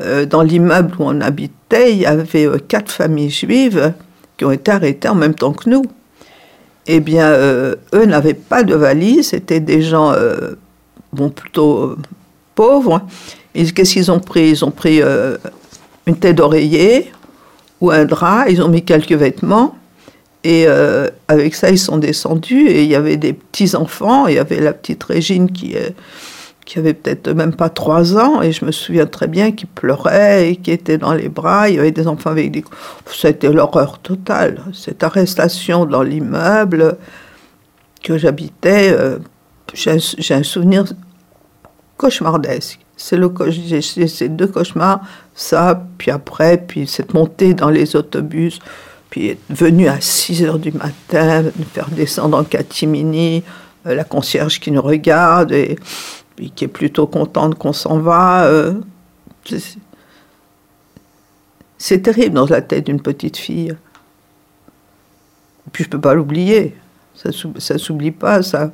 euh, 0.00 0.26
dans 0.26 0.42
l'immeuble 0.42 0.94
où 1.00 1.02
on 1.06 1.20
habitait, 1.20 1.92
il 1.92 1.98
y 1.98 2.06
avait 2.06 2.46
euh, 2.46 2.58
quatre 2.68 2.92
familles 2.92 3.30
juives 3.30 3.92
qui 4.36 4.44
ont 4.44 4.52
été 4.52 4.70
arrêtées 4.70 5.08
en 5.08 5.16
même 5.16 5.34
temps 5.34 5.52
que 5.52 5.68
nous. 5.68 5.82
Eh 6.86 7.00
bien, 7.00 7.26
euh, 7.26 7.74
eux 7.92 8.06
n'avaient 8.06 8.34
pas 8.34 8.62
de 8.62 8.76
valise, 8.76 9.30
c'était 9.30 9.58
des 9.58 9.82
gens, 9.82 10.14
bon, 11.12 11.30
plutôt 11.30 11.96
pauvres. 12.54 13.02
Qu'est-ce 13.52 13.92
qu'ils 13.92 14.12
ont 14.12 14.20
pris? 14.20 14.50
Ils 14.50 14.64
ont 14.64 14.70
pris 14.70 15.02
une 16.06 16.16
tête 16.16 16.36
d'oreiller 16.36 17.12
ou 17.80 17.90
un 17.90 18.04
drap, 18.04 18.48
ils 18.48 18.62
ont 18.62 18.68
mis 18.68 18.84
quelques 18.84 19.12
vêtements. 19.12 19.74
Et 20.42 20.64
euh, 20.66 21.08
avec 21.28 21.54
ça, 21.54 21.70
ils 21.70 21.78
sont 21.78 21.98
descendus 21.98 22.68
et 22.68 22.82
il 22.82 22.88
y 22.88 22.94
avait 22.94 23.16
des 23.16 23.32
petits-enfants. 23.32 24.26
Il 24.26 24.34
y 24.34 24.38
avait 24.38 24.60
la 24.60 24.72
petite 24.72 25.02
Régine 25.04 25.52
qui, 25.52 25.76
euh, 25.76 25.90
qui 26.64 26.78
avait 26.78 26.94
peut-être 26.94 27.30
même 27.32 27.54
pas 27.54 27.68
trois 27.68 28.16
ans. 28.16 28.40
Et 28.40 28.52
je 28.52 28.64
me 28.64 28.72
souviens 28.72 29.06
très 29.06 29.26
bien 29.26 29.52
qui 29.52 29.66
pleurait 29.66 30.50
et 30.50 30.56
qui 30.56 30.70
était 30.70 30.96
dans 30.96 31.12
les 31.12 31.28
bras. 31.28 31.68
Il 31.68 31.76
y 31.76 31.78
avait 31.78 31.90
des 31.90 32.06
enfants 32.06 32.30
avec 32.30 32.50
des... 32.52 32.64
C'était 33.12 33.52
l'horreur 33.52 33.98
totale. 33.98 34.62
Cette 34.72 35.02
arrestation 35.02 35.84
dans 35.84 36.02
l'immeuble 36.02 36.96
que 38.02 38.16
j'habitais, 38.16 38.92
euh, 38.92 39.18
j'ai 39.74 40.34
un, 40.34 40.42
souvenir 40.42 40.84
cauchemardesque. 41.98 42.80
C'est 42.96 43.16
le 43.16 43.30
ces 43.80 44.28
deux 44.28 44.46
cauchemars, 44.46 45.00
ça, 45.34 45.82
puis 45.96 46.10
après, 46.10 46.58
puis 46.58 46.86
cette 46.86 47.14
montée 47.14 47.54
dans 47.54 47.70
les 47.70 47.96
autobus 47.96 48.58
puis 49.10 49.26
est 49.26 49.38
venu 49.50 49.88
à 49.88 50.00
6 50.00 50.44
heures 50.44 50.58
du 50.58 50.72
matin, 50.72 51.42
nous 51.42 51.64
faire 51.64 51.88
descendre 51.90 52.38
en 52.38 52.44
catimini, 52.44 53.42
euh, 53.86 53.94
la 53.94 54.04
concierge 54.04 54.60
qui 54.60 54.70
nous 54.70 54.82
regarde 54.82 55.52
et, 55.52 55.76
qui 56.54 56.64
est 56.64 56.68
plutôt 56.68 57.06
contente 57.06 57.56
qu'on 57.56 57.72
s'en 57.72 57.98
va. 57.98 58.44
Euh, 58.44 58.74
c'est 61.76 62.02
terrible 62.02 62.36
dans 62.36 62.46
la 62.46 62.62
tête 62.62 62.86
d'une 62.86 63.02
petite 63.02 63.36
fille. 63.36 63.70
Et 65.66 65.70
puis 65.72 65.84
je 65.84 65.88
peux 65.90 66.00
pas 66.00 66.14
l'oublier. 66.14 66.76
Ça 67.14 67.30
ne 67.30 67.78
s'oublie 67.78 68.12
pas, 68.12 68.42
ça. 68.42 68.70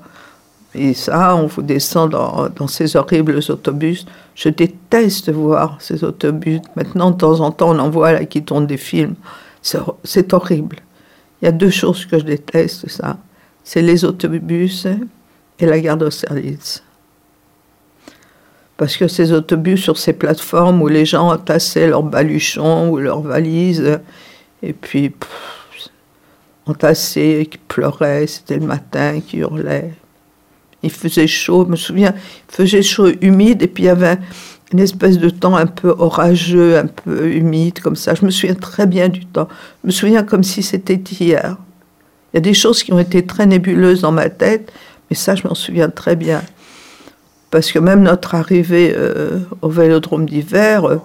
Et 0.74 0.92
ça, 0.92 1.34
on 1.34 1.46
vous 1.46 1.62
descend 1.62 2.10
dans, 2.10 2.48
dans, 2.50 2.68
ces 2.68 2.96
horribles 2.96 3.40
autobus. 3.48 4.04
Je 4.34 4.50
déteste 4.50 5.32
voir 5.32 5.78
ces 5.80 6.04
autobus. 6.04 6.60
Maintenant, 6.76 7.10
de 7.10 7.16
temps 7.16 7.40
en 7.40 7.50
temps, 7.50 7.70
on 7.70 7.78
en 7.78 7.88
voit 7.88 8.12
là 8.12 8.24
qui 8.26 8.42
tournent 8.42 8.66
des 8.66 8.76
films. 8.76 9.14
C'est 10.04 10.32
horrible. 10.32 10.76
Il 11.40 11.46
y 11.46 11.48
a 11.48 11.52
deux 11.52 11.70
choses 11.70 12.06
que 12.06 12.18
je 12.18 12.24
déteste, 12.24 12.88
ça. 12.88 13.18
C'est 13.64 13.82
les 13.82 14.04
autobus 14.04 14.86
et 15.58 15.66
la 15.66 15.80
garde 15.80 16.04
au 16.04 16.10
service. 16.10 16.82
Parce 18.76 18.96
que 18.96 19.08
ces 19.08 19.32
autobus 19.32 19.82
sur 19.82 19.98
ces 19.98 20.12
plateformes 20.12 20.82
où 20.82 20.88
les 20.88 21.04
gens 21.04 21.30
entassaient 21.30 21.88
leurs 21.88 22.02
baluchons 22.02 22.90
ou 22.90 22.98
leurs 22.98 23.22
valises, 23.22 23.98
et 24.62 24.72
puis 24.72 25.12
entassés, 26.66 27.48
qui 27.50 27.58
pleuraient, 27.58 28.26
c'était 28.26 28.58
le 28.58 28.66
matin, 28.66 29.20
qui 29.20 29.38
hurlaient. 29.38 29.94
Il 30.82 30.90
faisait 30.90 31.26
chaud, 31.26 31.64
je 31.64 31.70
me 31.70 31.76
souviens, 31.76 32.14
il 32.14 32.54
faisait 32.54 32.82
chaud, 32.82 33.08
humide, 33.20 33.62
et 33.62 33.66
puis 33.66 33.84
il 33.84 33.86
y 33.86 33.90
avait 33.90 34.18
une 34.72 34.80
espèce 34.80 35.18
de 35.18 35.30
temps 35.30 35.56
un 35.56 35.66
peu 35.66 35.94
orageux, 35.96 36.76
un 36.76 36.86
peu 36.86 37.30
humide, 37.32 37.80
comme 37.80 37.96
ça. 37.96 38.14
Je 38.14 38.24
me 38.24 38.30
souviens 38.30 38.54
très 38.54 38.86
bien 38.86 39.08
du 39.08 39.24
temps. 39.24 39.48
Je 39.82 39.88
me 39.88 39.92
souviens 39.92 40.22
comme 40.24 40.42
si 40.42 40.62
c'était 40.62 40.94
hier. 40.94 41.56
Il 42.32 42.36
y 42.36 42.38
a 42.38 42.40
des 42.40 42.54
choses 42.54 42.82
qui 42.82 42.92
ont 42.92 42.98
été 42.98 43.24
très 43.24 43.46
nébuleuses 43.46 44.00
dans 44.00 44.12
ma 44.12 44.28
tête, 44.28 44.72
mais 45.08 45.16
ça, 45.16 45.34
je 45.34 45.46
m'en 45.46 45.54
souviens 45.54 45.88
très 45.88 46.16
bien. 46.16 46.42
Parce 47.50 47.70
que 47.70 47.78
même 47.78 48.02
notre 48.02 48.34
arrivée 48.34 48.92
euh, 48.96 49.38
au 49.62 49.68
vélodrome 49.68 50.26
d'hiver, 50.28 50.84
euh, 50.84 51.00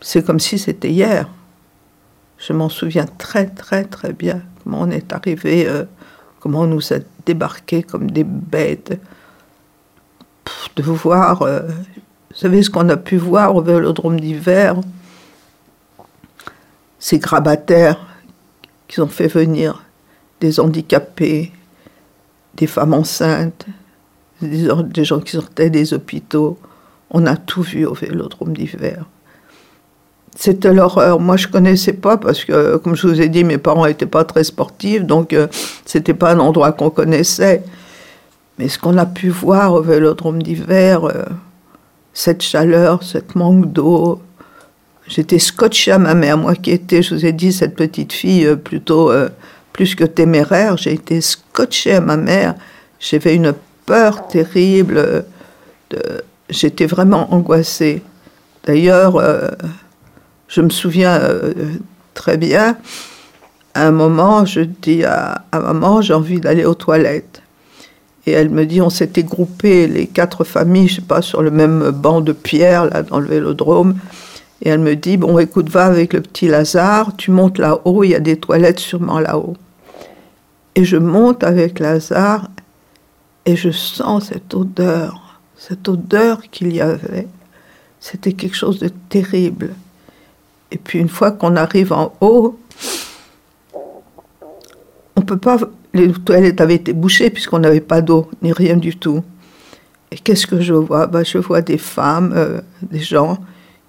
c'est 0.00 0.24
comme 0.24 0.40
si 0.40 0.58
c'était 0.58 0.90
hier. 0.90 1.28
Je 2.38 2.52
m'en 2.54 2.70
souviens 2.70 3.06
très, 3.18 3.46
très, 3.46 3.84
très 3.84 4.12
bien. 4.12 4.40
Comment 4.62 4.80
on 4.80 4.90
est 4.90 5.12
arrivé, 5.12 5.66
euh, 5.68 5.84
comment 6.40 6.60
on 6.60 6.66
nous 6.66 6.92
a 6.92 6.96
débarqués 7.26 7.82
comme 7.82 8.10
des 8.10 8.24
bêtes. 8.24 8.98
de 10.76 10.82
voir 10.82 11.46
vous 12.34 12.40
savez 12.40 12.64
ce 12.64 12.70
qu'on 12.70 12.88
a 12.88 12.96
pu 12.96 13.16
voir 13.16 13.54
au 13.54 13.62
vélodrome 13.62 14.18
d'hiver? 14.18 14.74
Ces 16.98 17.20
grabataires 17.20 18.08
qui 18.88 19.00
ont 19.00 19.06
fait 19.06 19.28
venir 19.28 19.84
des 20.40 20.58
handicapés, 20.58 21.52
des 22.56 22.66
femmes 22.66 22.92
enceintes, 22.92 23.66
des 24.42 25.04
gens 25.04 25.20
qui 25.20 25.32
sortaient 25.32 25.70
des 25.70 25.94
hôpitaux. 25.94 26.58
On 27.10 27.24
a 27.26 27.36
tout 27.36 27.62
vu 27.62 27.86
au 27.86 27.94
vélodrome 27.94 28.56
d'hiver. 28.56 29.04
C'était 30.34 30.74
l'horreur. 30.74 31.20
Moi, 31.20 31.36
je 31.36 31.46
connaissais 31.46 31.92
pas 31.92 32.16
parce 32.16 32.44
que, 32.44 32.78
comme 32.78 32.96
je 32.96 33.06
vous 33.06 33.20
ai 33.20 33.28
dit, 33.28 33.44
mes 33.44 33.58
parents 33.58 33.86
n'étaient 33.86 34.06
pas 34.06 34.24
très 34.24 34.42
sportifs, 34.42 35.04
donc 35.04 35.32
euh, 35.32 35.46
c'était 35.84 36.14
pas 36.14 36.32
un 36.32 36.40
endroit 36.40 36.72
qu'on 36.72 36.90
connaissait. 36.90 37.62
Mais 38.58 38.68
ce 38.68 38.76
qu'on 38.76 38.98
a 38.98 39.06
pu 39.06 39.28
voir 39.28 39.74
au 39.74 39.82
vélodrome 39.82 40.42
d'hiver, 40.42 41.04
euh, 41.04 41.22
cette 42.14 42.42
chaleur, 42.42 43.02
cette 43.02 43.34
manque 43.34 43.70
d'eau. 43.70 44.22
J'étais 45.06 45.38
scotché 45.38 45.92
à 45.92 45.98
ma 45.98 46.14
mère, 46.14 46.38
moi 46.38 46.54
qui 46.54 46.70
étais, 46.70 47.02
je 47.02 47.14
vous 47.14 47.26
ai 47.26 47.32
dit, 47.32 47.52
cette 47.52 47.74
petite 47.74 48.14
fille 48.14 48.46
euh, 48.46 48.56
plutôt 48.56 49.10
euh, 49.10 49.28
plus 49.74 49.94
que 49.94 50.04
téméraire. 50.04 50.78
J'ai 50.78 50.94
été 50.94 51.20
scotché 51.20 51.92
à 51.92 52.00
ma 52.00 52.16
mère. 52.16 52.54
j'avais 52.98 53.34
une 53.34 53.52
peur 53.84 54.28
terrible. 54.28 55.26
De... 55.90 56.24
J'étais 56.48 56.86
vraiment 56.86 57.34
angoissée. 57.34 58.02
D'ailleurs, 58.64 59.16
euh, 59.16 59.48
je 60.48 60.62
me 60.62 60.70
souviens 60.70 61.20
euh, 61.20 61.52
très 62.14 62.36
bien, 62.36 62.78
à 63.74 63.88
un 63.88 63.90
moment, 63.90 64.44
je 64.44 64.60
dis 64.60 65.04
à, 65.04 65.44
à 65.52 65.58
maman, 65.58 66.00
j'ai 66.00 66.14
envie 66.14 66.40
d'aller 66.40 66.64
aux 66.64 66.74
toilettes. 66.74 67.42
Et 68.26 68.32
elle 68.32 68.50
me 68.50 68.64
dit, 68.64 68.80
on 68.80 68.90
s'était 68.90 69.22
groupés, 69.22 69.86
les 69.86 70.06
quatre 70.06 70.44
familles, 70.44 70.88
je 70.88 70.96
sais 70.96 71.02
pas, 71.02 71.20
sur 71.20 71.42
le 71.42 71.50
même 71.50 71.90
banc 71.90 72.20
de 72.20 72.32
pierre, 72.32 72.86
là, 72.86 73.02
dans 73.02 73.20
le 73.20 73.26
vélodrome. 73.26 73.96
Et 74.62 74.70
elle 74.70 74.80
me 74.80 74.96
dit, 74.96 75.16
bon, 75.16 75.38
écoute, 75.38 75.68
va 75.68 75.84
avec 75.84 76.14
le 76.14 76.22
petit 76.22 76.48
Lazare, 76.48 77.16
tu 77.16 77.30
montes 77.30 77.58
là-haut, 77.58 78.02
il 78.02 78.10
y 78.10 78.14
a 78.14 78.20
des 78.20 78.36
toilettes 78.36 78.80
sûrement 78.80 79.20
là-haut. 79.20 79.56
Et 80.74 80.84
je 80.84 80.96
monte 80.96 81.44
avec 81.44 81.78
Lazare 81.78 82.48
et 83.46 83.56
je 83.56 83.70
sens 83.70 84.26
cette 84.26 84.54
odeur, 84.54 85.40
cette 85.56 85.88
odeur 85.88 86.42
qu'il 86.50 86.74
y 86.74 86.80
avait. 86.80 87.28
C'était 88.00 88.32
quelque 88.32 88.56
chose 88.56 88.78
de 88.78 88.88
terrible. 88.88 89.74
Et 90.70 90.78
puis 90.78 90.98
une 90.98 91.08
fois 91.08 91.30
qu'on 91.30 91.56
arrive 91.56 91.92
en 91.92 92.12
haut, 92.20 92.58
on 95.16 95.20
peut 95.20 95.36
pas. 95.36 95.58
Les 95.94 96.12
toilettes 96.12 96.60
avaient 96.60 96.74
été 96.74 96.92
bouchées 96.92 97.30
puisqu'on 97.30 97.60
n'avait 97.60 97.80
pas 97.80 98.02
d'eau 98.02 98.28
ni 98.42 98.52
rien 98.52 98.76
du 98.76 98.96
tout. 98.96 99.22
Et 100.10 100.16
qu'est-ce 100.16 100.46
que 100.46 100.60
je 100.60 100.74
vois? 100.74 101.06
Bah, 101.06 101.22
Je 101.24 101.38
vois 101.38 101.60
des 101.60 101.78
femmes, 101.78 102.32
euh, 102.36 102.60
des 102.82 103.00
gens 103.00 103.38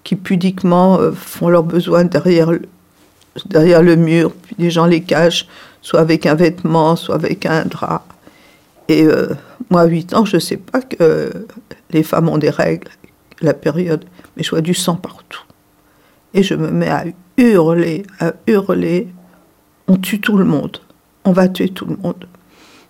qui 0.03 0.15
pudiquement 0.15 0.99
euh, 0.99 1.11
font 1.11 1.49
leurs 1.49 1.63
besoins 1.63 2.03
derrière, 2.03 2.51
derrière 3.47 3.81
le 3.81 3.95
mur, 3.95 4.31
puis 4.31 4.55
des 4.57 4.69
gens 4.69 4.85
les 4.85 5.01
cachent, 5.01 5.47
soit 5.81 5.99
avec 5.99 6.25
un 6.25 6.35
vêtement, 6.35 6.95
soit 6.95 7.15
avec 7.15 7.45
un 7.45 7.65
drap. 7.65 8.05
Et 8.87 9.03
euh, 9.03 9.29
moi, 9.69 9.81
à 9.81 9.85
8 9.85 10.13
ans, 10.13 10.25
je 10.25 10.35
ne 10.35 10.41
sais 10.41 10.57
pas 10.57 10.81
que 10.81 11.31
les 11.91 12.03
femmes 12.03 12.29
ont 12.29 12.37
des 12.37 12.51
règles, 12.51 12.87
la 13.41 13.53
période, 13.53 14.05
mais 14.37 14.43
je 14.43 14.51
vois 14.51 14.61
du 14.61 14.73
sang 14.73 14.95
partout. 14.95 15.43
Et 16.35 16.43
je 16.43 16.53
me 16.53 16.69
mets 16.69 16.89
à 16.89 17.05
hurler, 17.37 18.03
à 18.19 18.33
hurler. 18.47 19.07
On 19.87 19.97
tue 19.97 20.19
tout 20.19 20.37
le 20.37 20.45
monde. 20.45 20.79
On 21.25 21.31
va 21.31 21.47
tuer 21.47 21.69
tout 21.69 21.85
le 21.85 21.97
monde. 21.97 22.27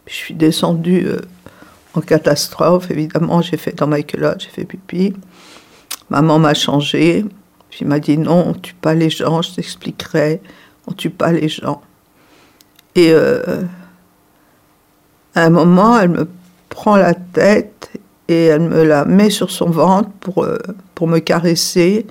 je 0.06 0.14
suis 0.14 0.34
descendue 0.34 1.08
euh, 1.08 1.22
en 1.94 2.02
catastrophe, 2.02 2.92
évidemment. 2.92 3.42
J'ai 3.42 3.56
fait 3.56 3.74
dans 3.74 3.88
ma 3.88 4.02
culotte, 4.02 4.42
j'ai 4.42 4.50
fait 4.50 4.66
pipi. 4.66 5.14
Maman 6.10 6.38
m'a 6.38 6.54
changé. 6.54 7.26
Puis 7.70 7.86
m'a 7.86 8.00
dit 8.00 8.18
non, 8.18 8.50
on 8.50 8.54
tue 8.54 8.74
pas 8.74 8.94
les 8.94 9.10
gens, 9.10 9.42
je 9.42 9.56
t'expliquerai. 9.56 10.42
On 10.86 10.92
tue 10.92 11.10
pas 11.10 11.32
les 11.32 11.48
gens. 11.48 11.82
Et 12.96 13.12
euh, 13.12 13.64
à 15.34 15.46
un 15.46 15.50
moment, 15.50 15.98
elle 15.98 16.10
me 16.10 16.28
prend 16.70 16.98
la 16.98 17.14
tête 17.14 17.90
et 18.28 18.46
elle 18.46 18.62
me 18.62 18.84
la 18.84 19.06
met 19.06 19.30
sur 19.30 19.50
son 19.50 19.70
ventre 19.70 20.10
pour, 20.20 20.44
euh, 20.44 20.58
pour 20.94 21.08
me 21.08 21.20
caresser. 21.20 22.06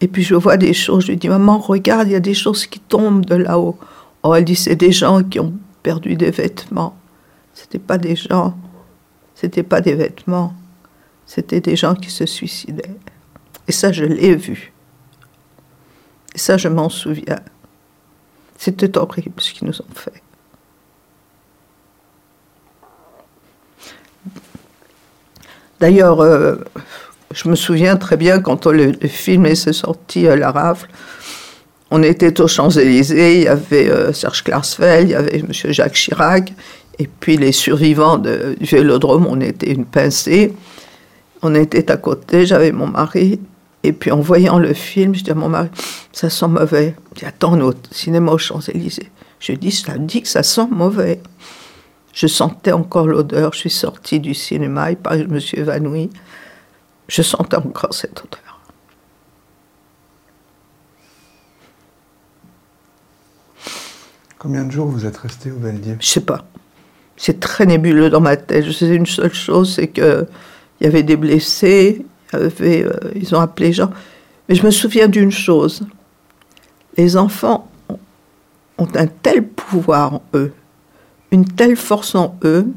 Et 0.00 0.08
puis 0.08 0.22
je 0.22 0.34
vois 0.34 0.56
des 0.56 0.72
choses. 0.72 1.04
Je 1.04 1.12
lui 1.12 1.18
dis 1.18 1.28
Maman, 1.28 1.58
regarde, 1.58 2.08
il 2.08 2.12
y 2.12 2.16
a 2.16 2.20
des 2.20 2.34
choses 2.34 2.66
qui 2.66 2.80
tombent 2.80 3.26
de 3.26 3.34
là-haut. 3.34 3.78
Oh, 4.28 4.34
elle 4.34 4.44
dit 4.44 4.56
C'est 4.56 4.76
des 4.76 4.92
gens 4.92 5.22
qui 5.22 5.40
ont 5.40 5.54
perdu 5.82 6.14
des 6.14 6.30
vêtements. 6.30 6.94
C'était 7.54 7.78
pas 7.78 7.96
des 7.96 8.14
gens. 8.14 8.54
C'était 9.34 9.62
pas 9.62 9.80
des 9.80 9.94
vêtements. 9.94 10.52
C'était 11.24 11.62
des 11.62 11.76
gens 11.76 11.94
qui 11.94 12.10
se 12.10 12.26
suicidaient. 12.26 12.94
Et 13.66 13.72
ça, 13.72 13.90
je 13.90 14.04
l'ai 14.04 14.36
vu. 14.36 14.74
Et 16.34 16.38
ça, 16.38 16.58
je 16.58 16.68
m'en 16.68 16.90
souviens. 16.90 17.40
C'était 18.58 18.98
horrible 18.98 19.40
ce 19.40 19.54
qu'ils 19.54 19.66
nous 19.66 19.80
ont 19.80 19.94
fait. 19.94 20.22
D'ailleurs, 25.80 26.20
euh, 26.20 26.56
je 27.32 27.48
me 27.48 27.56
souviens 27.56 27.96
très 27.96 28.18
bien 28.18 28.40
quand 28.40 28.66
le, 28.66 28.92
film 29.08 29.46
est 29.46 29.72
sorti 29.72 30.28
à 30.28 30.36
la 30.36 30.50
rafle, 30.50 30.90
on 31.90 32.02
était 32.02 32.40
aux 32.40 32.48
Champs-Élysées, 32.48 33.38
il 33.38 33.42
y 33.44 33.48
avait 33.48 33.90
euh, 33.90 34.12
Serge 34.12 34.44
Klarsfeld, 34.44 35.08
il 35.08 35.12
y 35.12 35.14
avait 35.14 35.38
M. 35.38 35.52
Jacques 35.52 35.94
Chirac, 35.94 36.52
et 36.98 37.06
puis 37.06 37.36
les 37.36 37.52
survivants 37.52 38.18
du 38.18 38.56
vélodrome, 38.60 39.26
on 39.26 39.40
était 39.40 39.72
une 39.72 39.84
pincée. 39.84 40.52
On 41.40 41.54
était 41.54 41.90
à 41.90 41.96
côté, 41.96 42.46
j'avais 42.46 42.72
mon 42.72 42.88
mari, 42.88 43.40
et 43.84 43.92
puis 43.92 44.10
en 44.10 44.20
voyant 44.20 44.58
le 44.58 44.74
film, 44.74 45.14
je 45.14 45.22
dis 45.22 45.30
à 45.30 45.34
mon 45.34 45.48
mari, 45.48 45.68
ça 46.12 46.28
sent 46.28 46.48
mauvais. 46.48 46.96
Il 47.12 47.18
dit, 47.20 47.24
attends, 47.24 47.56
notre 47.56 47.94
cinéma 47.94 48.32
aux 48.32 48.38
Champs-Élysées. 48.38 49.10
Je 49.38 49.52
dis, 49.52 49.70
ça 49.70 49.96
dit 49.96 50.22
que 50.22 50.28
ça 50.28 50.42
sent 50.42 50.66
mauvais. 50.70 51.20
Je 52.12 52.26
sentais 52.26 52.72
encore 52.72 53.06
l'odeur, 53.06 53.52
je 53.52 53.60
suis 53.60 53.70
sortie 53.70 54.18
du 54.18 54.34
cinéma, 54.34 54.90
il 54.90 54.96
paraît 54.96 55.22
je 55.22 55.28
me 55.28 55.38
suis 55.38 55.58
évanouie. 55.60 56.10
Je 57.06 57.22
sentais 57.22 57.56
encore 57.56 57.94
cette 57.94 58.18
odeur. 58.18 58.47
Combien 64.38 64.64
de 64.64 64.70
jours 64.70 64.86
vous 64.86 65.04
êtes 65.04 65.16
resté 65.16 65.50
au 65.50 65.58
Valdier 65.58 65.96
Je 65.98 66.06
sais 66.06 66.20
pas. 66.20 66.46
C'est 67.16 67.40
très 67.40 67.66
nébuleux 67.66 68.08
dans 68.08 68.20
ma 68.20 68.36
tête. 68.36 68.64
Je 68.64 68.70
sais 68.70 68.86
une 68.86 69.06
seule 69.06 69.34
chose, 69.34 69.74
c'est 69.74 69.88
qu'il 69.88 70.26
y 70.80 70.86
avait 70.86 71.02
des 71.02 71.16
blessés, 71.16 72.06
avait, 72.32 72.84
euh, 72.84 72.92
ils 73.16 73.34
ont 73.34 73.40
appelé 73.40 73.72
gens. 73.72 73.90
Mais 74.48 74.54
je 74.54 74.64
me 74.64 74.70
souviens 74.70 75.08
d'une 75.08 75.32
chose. 75.32 75.86
Les 76.96 77.16
enfants 77.16 77.68
ont 78.78 78.88
un 78.94 79.06
tel 79.08 79.44
pouvoir 79.44 80.14
en 80.14 80.22
eux, 80.34 80.52
une 81.32 81.44
telle 81.44 81.76
force 81.76 82.14
en 82.14 82.38
eux, 82.44 82.68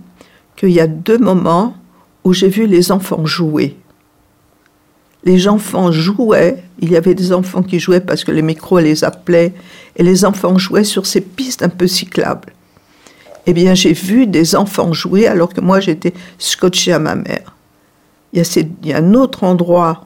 qu'il 0.55 0.69
y 0.69 0.79
a 0.79 0.87
deux 0.87 1.19
moments 1.19 1.75
où 2.23 2.33
j'ai 2.33 2.49
vu 2.49 2.65
les 2.65 2.91
enfants 2.91 3.25
jouer 3.25 3.77
les 5.23 5.47
enfants 5.47 5.91
jouaient, 5.91 6.63
il 6.79 6.91
y 6.91 6.97
avait 6.97 7.13
des 7.13 7.31
enfants 7.31 7.61
qui 7.61 7.79
jouaient 7.79 8.01
parce 8.01 8.23
que 8.23 8.31
les 8.31 8.41
micros 8.41 8.79
les 8.79 9.03
appelaient, 9.03 9.53
et 9.95 10.03
les 10.03 10.25
enfants 10.25 10.57
jouaient 10.57 10.83
sur 10.83 11.05
ces 11.05 11.21
pistes 11.21 11.61
un 11.61 11.69
peu 11.69 11.87
cyclables. 11.87 12.53
Eh 13.45 13.53
bien, 13.53 13.73
j'ai 13.73 13.93
vu 13.93 14.27
des 14.27 14.55
enfants 14.55 14.93
jouer 14.93 15.27
alors 15.27 15.53
que 15.53 15.61
moi 15.61 15.79
j'étais 15.79 16.13
scotché 16.37 16.93
à 16.93 16.99
ma 16.99 17.15
mère. 17.15 17.55
Il 18.33 18.43
y, 18.83 18.93
a 18.93 18.97
un 18.97 19.13
autre 19.13 19.43
endroit 19.43 20.05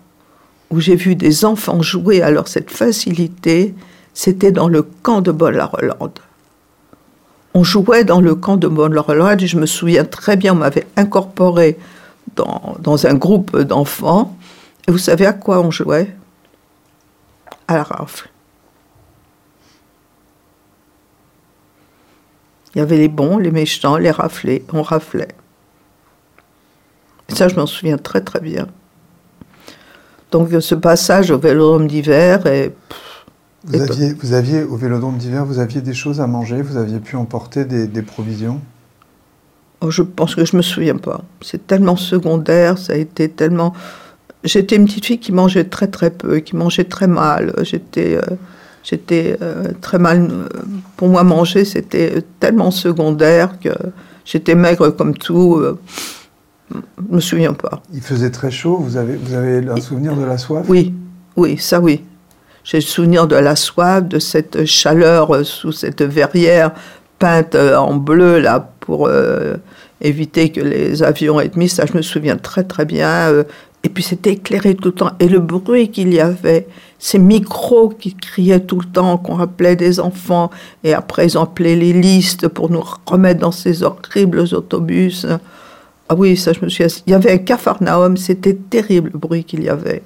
où 0.72 0.80
j'ai 0.80 0.96
vu 0.96 1.16
des 1.16 1.46
enfants 1.46 1.82
jouer, 1.82 2.22
alors 2.22 2.48
cette 2.48 2.72
facilité, 2.72 3.76
c'était 4.14 4.52
dans 4.52 4.68
le 4.68 4.82
camp 4.82 5.22
de 5.22 5.32
Bollaroland. 5.32 6.12
On 7.54 7.64
jouait 7.64 8.04
dans 8.04 8.20
le 8.20 8.36
camp 8.36 8.58
de 8.58 8.68
Bollaroland 8.68 9.38
et 9.38 9.48
je 9.48 9.58
me 9.58 9.66
souviens 9.66 10.06
très 10.06 10.38
bien, 10.38 10.54
on 10.54 10.58
m'avait 10.58 10.88
incorporé 10.98 11.78
dans, 12.36 12.76
dans 12.82 13.06
un 13.06 13.14
groupe 13.14 13.56
d'enfants 13.58 14.36
et 14.88 14.92
vous 14.92 14.98
savez 14.98 15.26
à 15.26 15.34
quoi 15.34 15.60
on 15.60 15.72
jouait? 15.72 16.16
À 17.68 17.76
la 17.76 17.84
rafle. 17.84 18.30
Il 22.74 22.80
y 22.80 22.82
avait 22.82 22.98
les 22.98 23.08
bons, 23.08 23.38
les 23.38 23.52
méchants, 23.52 23.98
les 23.98 24.12
raflés. 24.12 24.66
On 24.74 24.82
raflait. 24.82 25.30
Et 27.30 27.36
ça, 27.36 27.48
je 27.48 27.56
m'en 27.56 27.66
souviens 27.66 27.98
très 27.98 28.22
très 28.22 28.42
bien. 28.42 28.68
Donc 30.32 30.50
ce 30.60 30.76
passage 30.76 31.32
au 31.32 31.40
vélodrome 31.40 31.88
d'hiver 31.88 32.46
et... 32.46 32.76
Vous 33.64 33.82
aviez, 33.82 34.14
vous 34.14 34.34
aviez, 34.34 34.64
au 34.64 34.76
vélodrome 34.76 35.18
d'hiver, 35.18 35.44
vous 35.46 35.58
aviez 35.58 35.82
des 35.82 35.96
choses 35.96 36.22
à 36.22 36.28
manger, 36.28 36.62
vous 36.62 36.78
aviez 36.78 37.00
pu 37.00 37.16
emporter 37.16 37.66
des, 37.66 37.88
des 37.88 38.02
provisions? 38.04 38.62
Oh, 39.82 39.90
Je 39.90 40.04
pense 40.04 40.36
que 40.36 40.46
je 40.46 40.54
ne 40.54 40.58
me 40.58 40.62
souviens 40.62 40.98
pas. 40.98 41.22
C'est 41.42 41.66
tellement 41.66 41.96
secondaire, 41.96 42.78
ça 42.78 42.94
a 42.94 42.98
été 42.98 43.30
tellement... 43.30 43.74
J'étais 44.46 44.76
une 44.76 44.86
petite 44.86 45.06
fille 45.06 45.18
qui 45.18 45.32
mangeait 45.32 45.64
très 45.64 45.88
très 45.88 46.12
peu, 46.12 46.38
qui 46.38 46.56
mangeait 46.56 46.84
très 46.84 47.08
mal. 47.08 47.54
J'étais 47.64 48.16
euh, 48.16 48.36
j'étais 48.84 49.38
euh, 49.42 49.72
très 49.82 49.98
mal. 49.98 50.30
Pour 50.98 51.08
moi, 51.08 51.24
manger, 51.24 51.66
c'était 51.66 52.22
tellement 52.40 52.70
secondaire 52.70 53.60
que 53.60 53.70
j'étais 54.24 54.54
maigre 54.54 54.92
comme 54.92 55.18
tout. 55.18 55.56
Euh, 55.56 55.80
je 56.72 56.78
me 57.16 57.20
souviens 57.20 57.54
pas. 57.54 57.82
Il 57.92 58.02
faisait 58.02 58.30
très 58.30 58.52
chaud. 58.52 58.78
Vous 58.78 58.98
avez, 58.98 59.16
vous 59.16 59.34
avez 59.34 59.68
un 59.68 59.82
souvenir 59.82 60.16
de 60.16 60.24
la 60.24 60.38
soif? 60.38 60.66
Oui, 60.70 60.94
oui, 61.36 61.58
ça 61.58 61.80
oui. 61.80 62.04
J'ai 62.64 62.78
le 62.78 62.84
souvenir 62.84 63.28
de 63.28 63.36
la 63.36 63.56
soif, 63.56 64.04
de 64.04 64.20
cette 64.20 64.66
chaleur 64.66 65.44
sous 65.44 65.72
cette 65.72 66.04
verrière 66.04 66.72
peinte 67.18 67.56
en 67.56 67.96
bleu 67.96 68.40
là 68.40 68.72
pour 68.80 69.10
éviter 70.02 70.52
que 70.52 70.62
les 70.62 71.04
avions 71.04 71.40
aient 71.40 71.52
mis. 71.56 71.70
Ça, 71.70 71.86
je 71.86 71.96
me 71.96 72.02
souviens 72.02 72.38
très 72.38 72.64
très 72.64 72.86
bien. 72.86 73.46
Et 73.86 73.90
puis 73.90 74.02
c'était 74.02 74.32
éclairé 74.32 74.74
tout 74.74 74.90
le 74.90 74.96
temps. 74.96 75.12
Et 75.20 75.30
le 75.30 75.38
bruit 75.38 75.92
qu'il 75.92 76.12
y 76.12 76.20
avait, 76.20 76.68
ces 76.98 77.20
micros 77.20 77.90
qui 77.90 78.16
criaient 78.16 78.60
tout 78.60 78.80
le 78.80 78.88
temps, 78.88 79.20
qu'on 79.20 79.40
appelait 79.40 79.76
des 79.76 80.00
enfants. 80.00 80.50
Et 80.84 80.96
après, 80.96 81.28
ils 81.28 81.38
appelé 81.38 81.76
les 81.76 81.94
listes 81.94 82.48
pour 82.48 82.72
nous 82.72 82.84
remettre 83.06 83.42
dans 83.42 83.52
ces 83.52 83.84
horribles 83.84 84.40
autobus. 84.54 85.28
Ah 86.10 86.16
oui, 86.16 86.36
ça, 86.36 86.52
je 86.52 86.62
me 86.62 86.70
suis 86.70 86.84
Il 87.06 87.12
y 87.12 87.14
avait 87.14 87.34
un 87.34 87.38
cafarnaum, 87.38 88.18
c'était 88.18 88.56
terrible 88.56 89.12
le 89.14 89.20
bruit 89.20 89.44
qu'il 89.44 89.64
y 89.64 89.70
avait. 89.70 90.02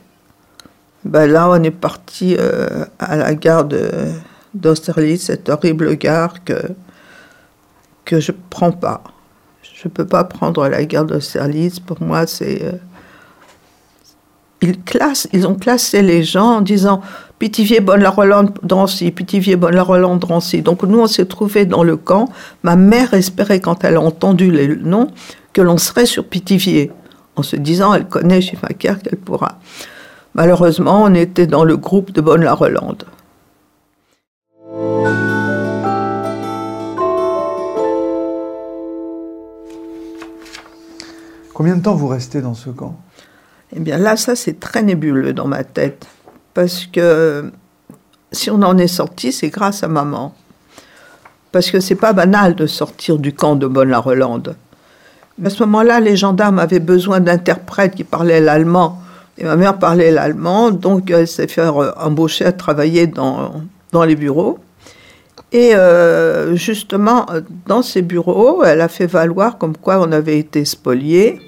Ben 1.05 1.25
là, 1.27 1.49
on 1.49 1.63
est 1.63 1.71
parti 1.71 2.35
euh, 2.37 2.83
à 2.99 3.15
la 3.15 3.33
gare 3.33 3.65
d'Austerlitz, 4.53 5.23
cette 5.23 5.47
horrible 5.47 5.95
gare 5.95 6.43
que, 6.43 6.61
que 8.03 8.19
je 8.19 8.33
ne 8.33 8.37
prends 8.49 8.73
pas. 8.73 9.05
Je 9.63 9.87
ne 9.87 9.93
peux 9.93 10.05
pas 10.05 10.25
prendre 10.25 10.67
la 10.67 10.83
guerre 10.83 11.05
d'Austerlitz. 11.05 11.79
Pour 11.79 12.01
moi, 12.01 12.27
c'est. 12.27 12.61
Euh, 12.61 12.73
ils, 14.61 14.81
classent, 14.81 15.27
ils 15.33 15.47
ont 15.47 15.55
classé 15.55 16.01
les 16.01 16.23
gens 16.23 16.57
en 16.57 16.61
disant 16.61 17.01
Pithiviers, 17.39 17.79
Bonne-la-Rolande, 17.79 18.51
Drancy, 18.63 19.11
Pithiviers, 19.11 19.55
Bonne-la-Rolande, 19.55 20.19
Drancy. 20.19 20.61
Donc 20.61 20.83
nous, 20.83 20.99
on 20.99 21.07
s'est 21.07 21.25
trouvés 21.25 21.65
dans 21.65 21.83
le 21.83 21.95
camp. 21.95 22.29
Ma 22.63 22.75
mère 22.75 23.13
espérait, 23.13 23.61
quand 23.61 23.83
elle 23.83 23.95
a 23.95 24.01
entendu 24.01 24.51
les 24.51 24.67
noms, 24.67 25.07
que 25.53 25.61
l'on 25.61 25.77
serait 25.77 26.05
sur 26.05 26.25
Pithiviers, 26.25 26.91
en 27.35 27.43
se 27.43 27.55
disant 27.55 27.93
Elle 27.93 28.07
connaît 28.07 28.41
Schiffaker, 28.41 29.01
qu'elle 29.01 29.17
pourra. 29.17 29.59
Malheureusement, 30.35 31.03
on 31.03 31.13
était 31.13 31.47
dans 31.47 31.63
le 31.63 31.77
groupe 31.77 32.11
de 32.11 32.21
Bonne-la-Rolande. 32.21 33.05
Combien 41.53 41.75
de 41.75 41.81
temps 41.81 41.95
vous 41.95 42.07
restez 42.07 42.41
dans 42.41 42.53
ce 42.53 42.69
camp? 42.69 42.97
Eh 43.75 43.79
bien 43.79 43.97
là, 43.97 44.17
ça 44.17 44.35
c'est 44.35 44.59
très 44.59 44.81
nébuleux 44.81 45.33
dans 45.33 45.47
ma 45.47 45.63
tête. 45.63 46.07
Parce 46.53 46.85
que 46.85 47.51
si 48.31 48.49
on 48.49 48.61
en 48.61 48.77
est 48.77 48.87
sorti, 48.87 49.31
c'est 49.31 49.49
grâce 49.49 49.83
à 49.83 49.87
maman. 49.87 50.33
Parce 51.51 51.71
que 51.71 51.79
c'est 51.79 51.95
pas 51.95 52.13
banal 52.13 52.55
de 52.55 52.67
sortir 52.67 53.17
du 53.17 53.33
camp 53.33 53.55
de 53.55 53.67
Bonne-la-Rolande. 53.67 54.55
À 55.43 55.49
ce 55.49 55.63
moment-là, 55.63 55.99
les 55.99 56.15
gendarmes 56.15 56.59
avaient 56.59 56.79
besoin 56.79 57.21
d'interprètes 57.21 57.95
qui 57.95 58.03
parlaient 58.03 58.41
l'allemand. 58.41 59.01
Et 59.37 59.45
ma 59.45 59.55
mère 59.55 59.79
parlait 59.79 60.11
l'allemand, 60.11 60.69
donc 60.69 61.09
elle 61.09 61.27
s'est 61.27 61.47
fait 61.47 61.65
embaucher 61.65 62.45
à 62.45 62.51
travailler 62.51 63.07
dans, 63.07 63.61
dans 63.93 64.03
les 64.03 64.15
bureaux. 64.15 64.59
Et 65.51 65.75
euh, 65.75 66.55
justement, 66.55 67.25
dans 67.65 67.81
ces 67.81 68.01
bureaux, 68.01 68.63
elle 68.63 68.81
a 68.81 68.87
fait 68.87 69.07
valoir 69.07 69.57
comme 69.57 69.75
quoi 69.77 69.99
on 69.99 70.11
avait 70.11 70.37
été 70.37 70.65
spoliés 70.65 71.39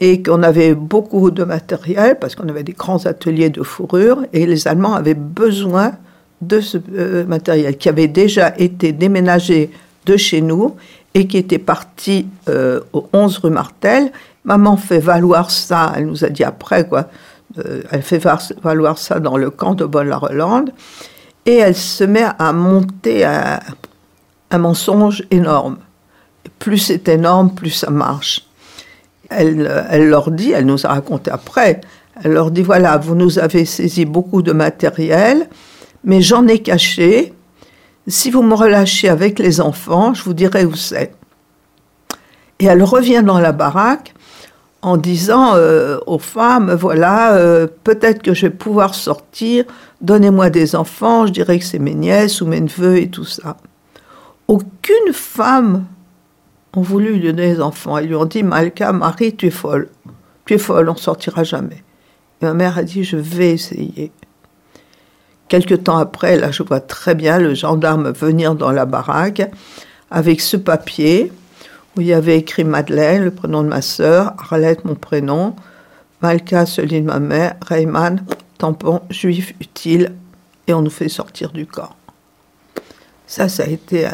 et 0.00 0.22
qu'on 0.22 0.42
avait 0.42 0.74
beaucoup 0.74 1.30
de 1.30 1.44
matériel 1.44 2.18
parce 2.20 2.34
qu'on 2.34 2.48
avait 2.48 2.62
des 2.62 2.72
grands 2.72 3.04
ateliers 3.06 3.50
de 3.50 3.62
fourrure 3.62 4.24
et 4.32 4.46
les 4.46 4.68
Allemands 4.68 4.94
avaient 4.94 5.14
besoin 5.14 5.92
de 6.40 6.60
ce 6.60 6.78
euh, 6.96 7.26
matériel 7.26 7.76
qui 7.76 7.88
avait 7.88 8.06
déjà 8.06 8.54
été 8.58 8.92
déménagé 8.92 9.70
de 10.06 10.16
chez 10.16 10.40
nous 10.40 10.76
et 11.14 11.26
qui 11.26 11.36
était 11.36 11.58
parti 11.58 12.28
euh, 12.48 12.80
au 12.92 13.08
11 13.12 13.38
rue 13.38 13.50
Martel. 13.50 14.12
Maman 14.44 14.76
fait 14.76 15.00
valoir 15.00 15.50
ça, 15.50 15.92
elle 15.96 16.06
nous 16.06 16.24
a 16.24 16.28
dit 16.28 16.44
après 16.44 16.86
quoi, 16.86 17.08
euh, 17.58 17.82
elle 17.90 18.02
fait 18.02 18.24
valoir 18.62 18.98
ça 18.98 19.18
dans 19.18 19.36
le 19.36 19.50
camp 19.50 19.74
de 19.74 19.84
Bonne-la-Rolande 19.84 20.70
et 21.44 21.56
elle 21.56 21.74
se 21.74 22.04
met 22.04 22.26
à 22.38 22.52
monter 22.52 23.24
un, 23.24 23.58
un 24.52 24.58
mensonge 24.58 25.24
énorme. 25.32 25.78
plus 26.60 26.78
c'est 26.78 27.08
énorme, 27.08 27.52
plus 27.52 27.70
ça 27.70 27.90
marche 27.90 28.47
elle, 29.30 30.08
leur 30.08 30.30
dit, 30.30 30.52
elle 30.52 30.66
nous 30.66 30.86
a 30.86 30.90
raconté 30.90 31.30
après, 31.30 31.80
elle 32.22 32.32
leur 32.32 32.50
dit, 32.50 32.62
voilà, 32.62 32.96
vous 32.96 33.14
nous 33.14 33.38
avez 33.38 33.64
saisi 33.64 34.04
beaucoup 34.04 34.42
de 34.42 34.52
matériel, 34.52 35.48
mais 36.04 36.20
j'en 36.20 36.46
ai 36.46 36.60
caché. 36.60 37.34
Si 38.06 38.30
vous 38.30 38.42
me 38.42 38.54
relâchez 38.54 39.08
avec 39.08 39.38
les 39.38 39.60
enfants, 39.60 40.14
je 40.14 40.24
vous 40.24 40.34
dirai 40.34 40.64
où 40.64 40.74
c'est. 40.74 41.12
Et 42.58 42.64
elle 42.64 42.82
revient 42.82 43.22
dans 43.24 43.38
la 43.38 43.52
baraque 43.52 44.14
en 44.82 44.96
disant 44.96 45.54
euh, 45.54 45.98
aux 46.06 46.18
femmes, 46.18 46.72
voilà, 46.72 47.34
euh, 47.34 47.66
peut-être 47.84 48.22
que 48.22 48.32
je 48.34 48.46
vais 48.46 48.52
pouvoir 48.52 48.94
sortir, 48.94 49.64
donnez-moi 50.00 50.50
des 50.50 50.76
enfants, 50.76 51.26
je 51.26 51.32
dirais 51.32 51.58
que 51.58 51.64
c'est 51.64 51.78
mes 51.78 51.94
nièces 51.94 52.40
ou 52.40 52.46
mes 52.46 52.60
neveux 52.60 52.98
et 52.98 53.08
tout 53.08 53.24
ça. 53.24 53.56
Aucune 54.46 55.12
femme 55.12 55.84
ont 56.74 56.82
voulu 56.82 57.14
lui 57.14 57.20
donner 57.20 57.54
des 57.54 57.60
enfants. 57.60 57.98
Ils 57.98 58.08
lui 58.08 58.14
ont 58.14 58.24
dit 58.24 58.42
Malka, 58.42 58.92
Marie, 58.92 59.34
tu 59.34 59.46
es 59.46 59.50
folle. 59.50 59.88
Tu 60.44 60.54
es 60.54 60.58
folle, 60.58 60.88
on 60.88 60.96
sortira 60.96 61.44
jamais. 61.44 61.82
Ma 62.42 62.54
mère 62.54 62.78
a 62.78 62.82
dit 62.82 63.04
Je 63.04 63.16
vais 63.16 63.50
essayer. 63.50 64.12
Quelque 65.48 65.74
temps 65.74 65.96
après, 65.96 66.36
là, 66.36 66.50
je 66.50 66.62
vois 66.62 66.80
très 66.80 67.14
bien 67.14 67.38
le 67.38 67.54
gendarme 67.54 68.10
venir 68.10 68.54
dans 68.54 68.70
la 68.70 68.84
baraque 68.84 69.42
avec 70.10 70.40
ce 70.40 70.56
papier 70.56 71.32
où 71.96 72.00
il 72.00 72.06
y 72.06 72.12
avait 72.12 72.38
écrit 72.38 72.64
Madeleine, 72.64 73.24
le 73.24 73.30
prénom 73.30 73.62
de 73.62 73.68
ma 73.68 73.82
sœur, 73.82 74.34
Arlette, 74.38 74.84
mon 74.84 74.94
prénom, 74.94 75.56
Malka, 76.22 76.66
celui 76.66 77.00
de 77.00 77.06
ma 77.06 77.18
mère, 77.18 77.56
Rayman, 77.66 78.24
tampon 78.58 79.00
juif 79.10 79.54
utile, 79.60 80.12
et 80.66 80.74
on 80.74 80.82
nous 80.82 80.90
fait 80.90 81.08
sortir 81.08 81.50
du 81.50 81.66
corps. 81.66 81.96
Ça, 83.26 83.48
ça 83.48 83.64
a 83.64 83.66
été 83.66 84.06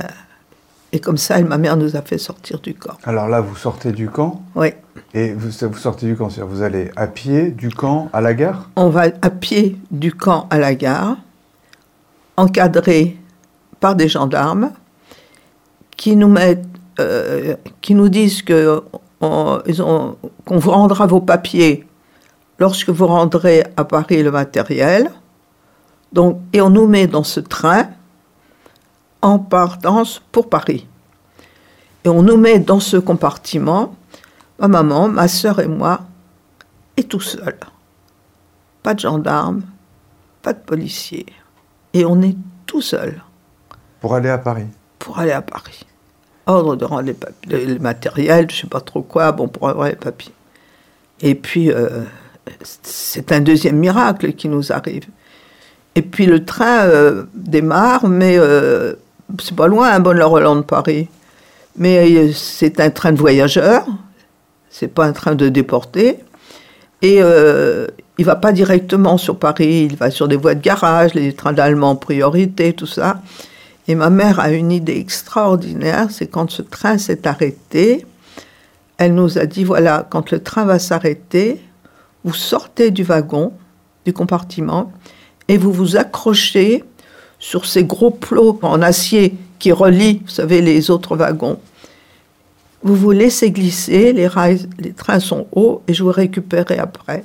et 0.94 1.00
comme 1.00 1.16
ça, 1.16 1.40
ma 1.42 1.58
mère 1.58 1.76
nous 1.76 1.96
a 1.96 2.02
fait 2.02 2.18
sortir 2.18 2.60
du 2.60 2.72
camp. 2.72 2.94
Alors 3.02 3.26
là, 3.28 3.40
vous 3.40 3.56
sortez 3.56 3.90
du 3.90 4.08
camp 4.08 4.42
Oui. 4.54 4.68
Et 5.12 5.32
vous, 5.32 5.48
vous 5.48 5.78
sortez 5.78 6.06
du 6.06 6.14
camp, 6.14 6.30
c'est-à-dire 6.30 6.54
vous 6.54 6.62
allez 6.62 6.92
à 6.94 7.08
pied 7.08 7.50
du 7.50 7.70
camp 7.70 8.08
à 8.12 8.20
la 8.20 8.32
gare? 8.32 8.70
On 8.76 8.90
va 8.90 9.06
à 9.20 9.30
pied 9.30 9.76
du 9.90 10.12
camp 10.12 10.46
à 10.50 10.58
la 10.58 10.76
gare, 10.76 11.16
encadré 12.36 13.16
par 13.80 13.96
des 13.96 14.08
gendarmes 14.08 14.70
qui 15.96 16.14
nous 16.14 16.28
mettent, 16.28 16.64
euh, 17.00 17.56
qui 17.80 17.96
nous 17.96 18.08
disent 18.08 18.42
que 18.42 18.80
qu'on 19.18 19.62
vous 20.48 20.70
rendra 20.70 21.08
vos 21.08 21.20
papiers 21.20 21.88
lorsque 22.60 22.90
vous 22.90 23.08
rendrez 23.08 23.64
à 23.76 23.82
Paris 23.82 24.22
le 24.22 24.30
matériel. 24.30 25.10
Donc, 26.12 26.38
et 26.52 26.60
on 26.60 26.70
nous 26.70 26.86
met 26.86 27.08
dans 27.08 27.24
ce 27.24 27.40
train 27.40 27.88
en 29.24 29.38
partance 29.38 30.20
pour 30.32 30.48
Paris. 30.48 30.86
Et 32.04 32.08
on 32.08 32.22
nous 32.22 32.36
met 32.36 32.58
dans 32.58 32.80
ce 32.80 32.98
compartiment, 32.98 33.96
ma 34.58 34.68
maman, 34.68 35.08
ma 35.08 35.28
soeur 35.28 35.60
et 35.60 35.66
moi, 35.66 36.02
et 36.96 37.04
tout 37.04 37.20
seul. 37.20 37.56
Pas 38.82 38.92
de 38.92 39.00
gendarme, 39.00 39.62
pas 40.42 40.52
de 40.52 40.58
policier. 40.58 41.24
Et 41.94 42.04
on 42.04 42.20
est 42.20 42.36
tout 42.66 42.82
seul. 42.82 43.22
Pour 44.00 44.14
aller 44.14 44.28
à 44.28 44.36
Paris 44.36 44.66
Pour 44.98 45.18
aller 45.18 45.32
à 45.32 45.40
Paris. 45.40 45.86
Ordre 46.46 46.76
de 46.76 46.84
rendre 46.84 47.02
les 47.02 47.14
papiers, 47.14 47.64
le 47.64 47.78
matériel, 47.78 48.50
je 48.50 48.60
sais 48.60 48.66
pas 48.66 48.82
trop 48.82 49.00
quoi, 49.00 49.32
bon, 49.32 49.48
pour 49.48 49.70
avoir 49.70 49.88
les 49.88 49.96
papiers. 49.96 50.34
Et 51.22 51.34
puis, 51.34 51.72
euh, 51.72 52.02
c'est 52.62 53.32
un 53.32 53.40
deuxième 53.40 53.78
miracle 53.78 54.34
qui 54.34 54.48
nous 54.48 54.70
arrive. 54.70 55.06
Et 55.94 56.02
puis 56.02 56.26
le 56.26 56.44
train 56.44 56.84
euh, 56.86 57.24
démarre, 57.34 58.08
mais 58.08 58.36
euh, 58.36 58.94
c'est 59.40 59.56
pas 59.56 59.68
loin, 59.68 59.90
un 59.90 60.00
bonne 60.00 60.18
la 60.18 60.26
Rolande 60.26 60.66
Paris. 60.66 61.08
Mais 61.76 62.16
euh, 62.16 62.32
c'est 62.32 62.80
un 62.80 62.90
train 62.90 63.12
de 63.12 63.18
voyageurs, 63.18 63.86
c'est 64.70 64.88
pas 64.88 65.06
un 65.06 65.12
train 65.12 65.34
de 65.34 65.48
déportés. 65.48 66.20
Et 67.02 67.18
euh, 67.20 67.86
il 68.18 68.24
va 68.24 68.36
pas 68.36 68.52
directement 68.52 69.18
sur 69.18 69.38
Paris, 69.38 69.88
il 69.90 69.96
va 69.96 70.10
sur 70.10 70.28
des 70.28 70.36
voies 70.36 70.54
de 70.54 70.62
garage, 70.62 71.14
les 71.14 71.32
trains 71.34 71.52
d'Allemands 71.52 71.90
en 71.90 71.96
priorité, 71.96 72.72
tout 72.72 72.86
ça. 72.86 73.20
Et 73.88 73.94
ma 73.94 74.08
mère 74.08 74.40
a 74.40 74.50
une 74.50 74.72
idée 74.72 74.96
extraordinaire, 74.96 76.06
c'est 76.10 76.26
quand 76.26 76.50
ce 76.50 76.62
train 76.62 76.96
s'est 76.96 77.26
arrêté, 77.26 78.06
elle 78.96 79.14
nous 79.14 79.38
a 79.38 79.44
dit 79.44 79.64
voilà, 79.64 80.06
quand 80.08 80.30
le 80.30 80.42
train 80.42 80.64
va 80.64 80.78
s'arrêter, 80.78 81.60
vous 82.22 82.32
sortez 82.32 82.90
du 82.90 83.02
wagon, 83.02 83.52
du 84.06 84.12
compartiment, 84.12 84.92
et 85.48 85.58
vous 85.58 85.72
vous 85.72 85.96
accrochez 85.96 86.84
sur 87.44 87.66
ces 87.66 87.84
gros 87.84 88.10
plots 88.10 88.58
en 88.62 88.80
acier 88.80 89.34
qui 89.58 89.70
relient, 89.70 90.22
vous 90.24 90.30
savez, 90.30 90.62
les 90.62 90.90
autres 90.90 91.14
wagons. 91.14 91.60
Vous 92.82 92.96
vous 92.96 93.10
laissez 93.10 93.50
glisser, 93.50 94.14
les, 94.14 94.26
rails, 94.26 94.66
les 94.78 94.94
trains 94.94 95.20
sont 95.20 95.46
hauts 95.52 95.82
et 95.86 95.92
je 95.92 96.02
vous 96.02 96.10
récupérerai 96.10 96.78
après. 96.78 97.22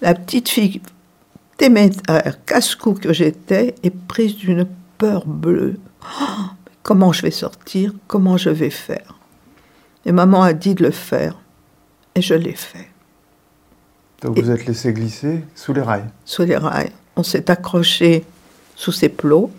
La 0.00 0.14
petite 0.14 0.48
fille 0.48 0.80
téméraire, 1.56 2.44
casse-cou 2.44 2.94
que 2.94 3.12
j'étais, 3.12 3.76
est 3.84 3.94
prise 3.94 4.34
d'une 4.34 4.66
peur 4.98 5.24
bleue. 5.26 5.78
Oh, 6.20 6.46
comment 6.82 7.12
je 7.12 7.22
vais 7.22 7.30
sortir? 7.30 7.92
Comment 8.08 8.36
je 8.36 8.50
vais 8.50 8.70
faire? 8.70 9.14
Et 10.06 10.12
maman 10.12 10.42
a 10.42 10.54
dit 10.54 10.74
de 10.74 10.82
le 10.82 10.90
faire. 10.90 11.38
Et 12.16 12.20
je 12.20 12.34
l'ai 12.34 12.52
fait. 12.52 12.88
Donc 14.22 14.40
vous 14.40 14.50
êtes 14.50 14.66
laissé 14.66 14.92
glisser 14.92 15.44
sous 15.54 15.72
les 15.72 15.82
rails 15.82 16.10
Sous 16.24 16.42
les 16.42 16.56
rails. 16.56 16.90
On 17.14 17.22
s'est 17.22 17.48
accroché 17.48 18.24
sous 18.78 18.92
ses 18.92 19.08
plots. 19.08 19.50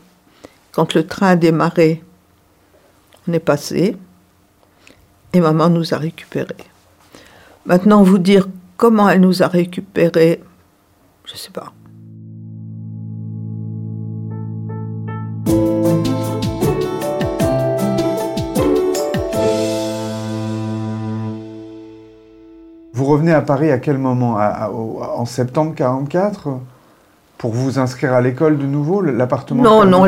Quand 0.71 0.93
le 0.93 1.05
train 1.05 1.27
a 1.27 1.35
démarré, 1.35 2.01
on 3.27 3.33
est 3.33 3.39
passé 3.39 3.97
et 5.33 5.39
maman 5.41 5.69
nous 5.69 5.93
a 5.93 5.97
récupérés. 5.97 6.55
Maintenant, 7.65 8.01
vous 8.01 8.17
dire 8.17 8.47
comment 8.77 9.09
elle 9.09 9.19
nous 9.19 9.43
a 9.43 9.47
récupérés, 9.47 10.41
je 11.25 11.33
ne 11.33 11.37
sais 11.37 11.51
pas. 11.51 11.73
Vous 22.93 23.05
revenez 23.05 23.33
à 23.33 23.41
Paris 23.41 23.71
à 23.71 23.79
quel 23.79 23.97
moment? 23.97 24.37
En 24.37 25.25
septembre 25.25 25.75
44 25.75 26.59
pour 27.39 27.53
vous 27.53 27.79
inscrire 27.79 28.13
à 28.13 28.21
l'école 28.21 28.57
de 28.57 28.65
nouveau, 28.65 29.01
l'appartement 29.01 29.63
Non, 29.63 29.85
non, 29.85 30.05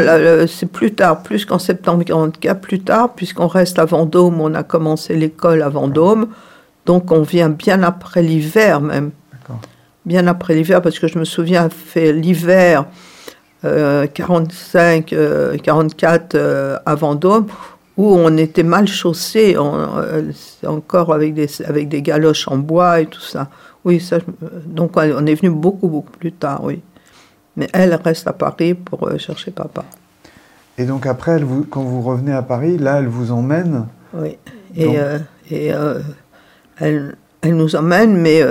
c'est 0.48 0.70
plus 0.70 0.94
tard, 0.94 1.24
plus 1.24 1.46
qu'en 1.46 1.60
septembre 1.60 2.04
44, 2.04 2.60
plus 2.60 2.82
tard, 2.82 3.14
puisqu'on 3.14 3.48
reste 3.48 3.80
à 3.80 3.86
Vendôme, 3.86 4.42
on 4.42 4.54
a 4.54 4.64
commencé 4.64 5.16
l'école 5.16 5.62
à 5.62 5.70
Vendôme, 5.70 6.28
donc 6.86 7.10
on 7.10 7.22
vient 7.22 7.50
bien 7.50 7.84
après 7.84 8.22
l'hiver 8.22 8.82
même. 8.82 9.12
Bien 10.06 10.28
après 10.28 10.56
l'hiver, 10.56 10.82
parce 10.82 11.00
que 11.00 11.08
je 11.08 11.18
me 11.18 11.24
souviens, 11.24 11.70
fait 11.70 12.12
l'hiver 12.12 12.86
45, 13.64 15.14
euh, 15.14 15.58
44 15.58 16.36
euh, 16.36 16.38
euh, 16.38 16.78
à 16.86 16.96
Vendôme, 16.96 17.46
où 17.96 18.14
on 18.14 18.36
était 18.36 18.64
mal 18.64 18.90
chaussé, 18.90 19.56
encore 20.68 21.14
avec 21.14 21.34
des, 21.34 21.48
avec 21.66 21.88
des 21.88 22.02
galoches 22.02 22.50
en 22.50 22.58
bois 22.58 23.00
et 23.00 23.06
tout 23.06 23.22
ça. 23.22 23.48
Oui, 23.86 24.02
ça, 24.02 24.18
donc 24.66 24.98
on 24.98 25.26
est 25.26 25.36
venu 25.36 25.50
beaucoup, 25.50 25.88
beaucoup 25.88 26.12
plus 26.12 26.34
tard, 26.34 26.62
oui. 26.66 26.82
Mais 27.58 27.68
elle 27.74 27.94
reste 27.96 28.28
à 28.28 28.34
Paris 28.34 28.74
pour 28.74 29.08
euh, 29.08 29.18
chercher 29.18 29.52
papa. 29.52 29.84
Et 30.78 30.86
donc 30.86 31.06
après, 31.06 31.34
elle 31.34 31.44
vous, 31.44 31.66
quand 31.66 31.84
vous 31.84 32.02
revenez 32.02 32.32
à 32.32 32.42
Paris, 32.42 32.78
là, 32.78 33.00
elle 33.00 33.08
vous 33.08 33.32
emmène 33.32 33.88
Oui. 34.14 34.38
Et, 34.76 34.98
euh, 34.98 35.20
et 35.50 35.74
euh, 35.74 36.00
elle, 36.78 37.18
elle, 37.42 37.58
nous 37.58 37.76
emmène, 37.76 38.16
mais 38.16 38.42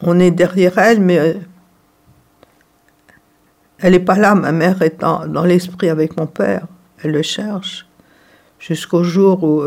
on 0.00 0.18
est 0.18 0.30
derrière 0.30 0.78
elle, 0.78 1.00
mais 1.00 1.36
elle 3.78 3.92
n'est 3.92 4.00
pas 4.00 4.16
là. 4.16 4.34
Ma 4.34 4.50
mère 4.50 4.80
est 4.80 5.00
dans, 5.00 5.26
dans 5.26 5.44
l'esprit 5.44 5.90
avec 5.90 6.16
mon 6.16 6.26
père. 6.26 6.66
Elle 7.02 7.12
le 7.12 7.22
cherche. 7.22 7.86
Jusqu'au 8.58 9.04
jour 9.04 9.44
où 9.44 9.62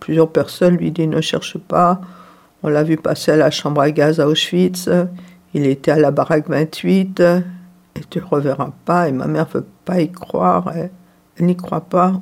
plusieurs 0.00 0.30
personnes 0.30 0.76
lui 0.76 0.90
disent 0.90 1.08
ne 1.08 1.20
cherche 1.20 1.58
pas. 1.58 2.00
On 2.62 2.68
l'a 2.68 2.82
vu 2.82 2.96
passer 2.96 3.32
à 3.32 3.36
la 3.36 3.50
chambre 3.50 3.82
à 3.82 3.90
gaz 3.90 4.18
à 4.18 4.26
Auschwitz. 4.26 4.88
Il 5.54 5.66
était 5.66 5.92
à 5.92 5.96
la 5.96 6.10
baraque 6.10 6.48
28 6.48 7.20
et 7.20 8.00
tu 8.10 8.18
le 8.18 8.26
reverras 8.26 8.72
pas. 8.84 9.08
Et 9.08 9.12
ma 9.12 9.28
mère 9.28 9.46
veut 9.46 9.66
pas 9.84 10.00
y 10.00 10.10
croire. 10.10 10.72
Elle, 10.74 10.90
n'y 11.46 11.56
croit 11.56 11.82
pas. 11.82 12.20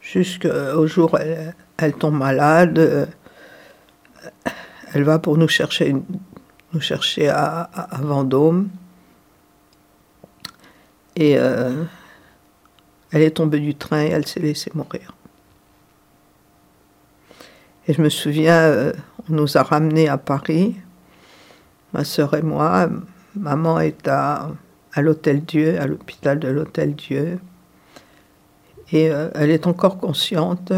Jusqu'au 0.00 0.86
jour 0.88 1.14
où 1.14 1.18
elle, 1.78 1.92
tombe 1.94 2.14
malade. 2.14 3.08
Elle 4.92 5.04
va 5.04 5.20
pour 5.20 5.36
nous 5.36 5.48
chercher, 5.48 5.94
nous 6.72 6.80
chercher 6.80 7.28
à, 7.28 7.70
Vendôme. 8.00 8.68
Et 11.14 11.38
euh, 11.38 11.84
elle 13.12 13.22
est 13.22 13.36
tombée 13.36 13.60
du 13.60 13.74
train 13.74 14.02
et 14.02 14.08
elle 14.08 14.26
s'est 14.26 14.40
laissée 14.40 14.70
mourir. 14.74 15.14
Et 17.86 17.94
je 17.94 18.02
me 18.02 18.08
souviens, 18.08 18.54
euh, 18.54 18.92
on 19.28 19.34
nous 19.34 19.56
a 19.56 19.62
ramenés 19.62 20.08
à 20.08 20.18
Paris 20.18 20.76
ma 21.92 22.04
sœur 22.04 22.34
et 22.34 22.42
moi. 22.42 22.88
Maman 23.36 23.80
est 23.80 24.08
à, 24.08 24.50
l'Hôtel 24.96 25.44
Dieu, 25.44 25.80
à 25.80 25.86
l'hôpital 25.86 26.38
de 26.38 26.48
l'Hôtel 26.48 26.94
Dieu. 26.94 27.38
Et 28.90 29.10
euh, 29.10 29.30
elle 29.34 29.50
est 29.50 29.66
encore 29.66 29.98
consciente. 29.98 30.72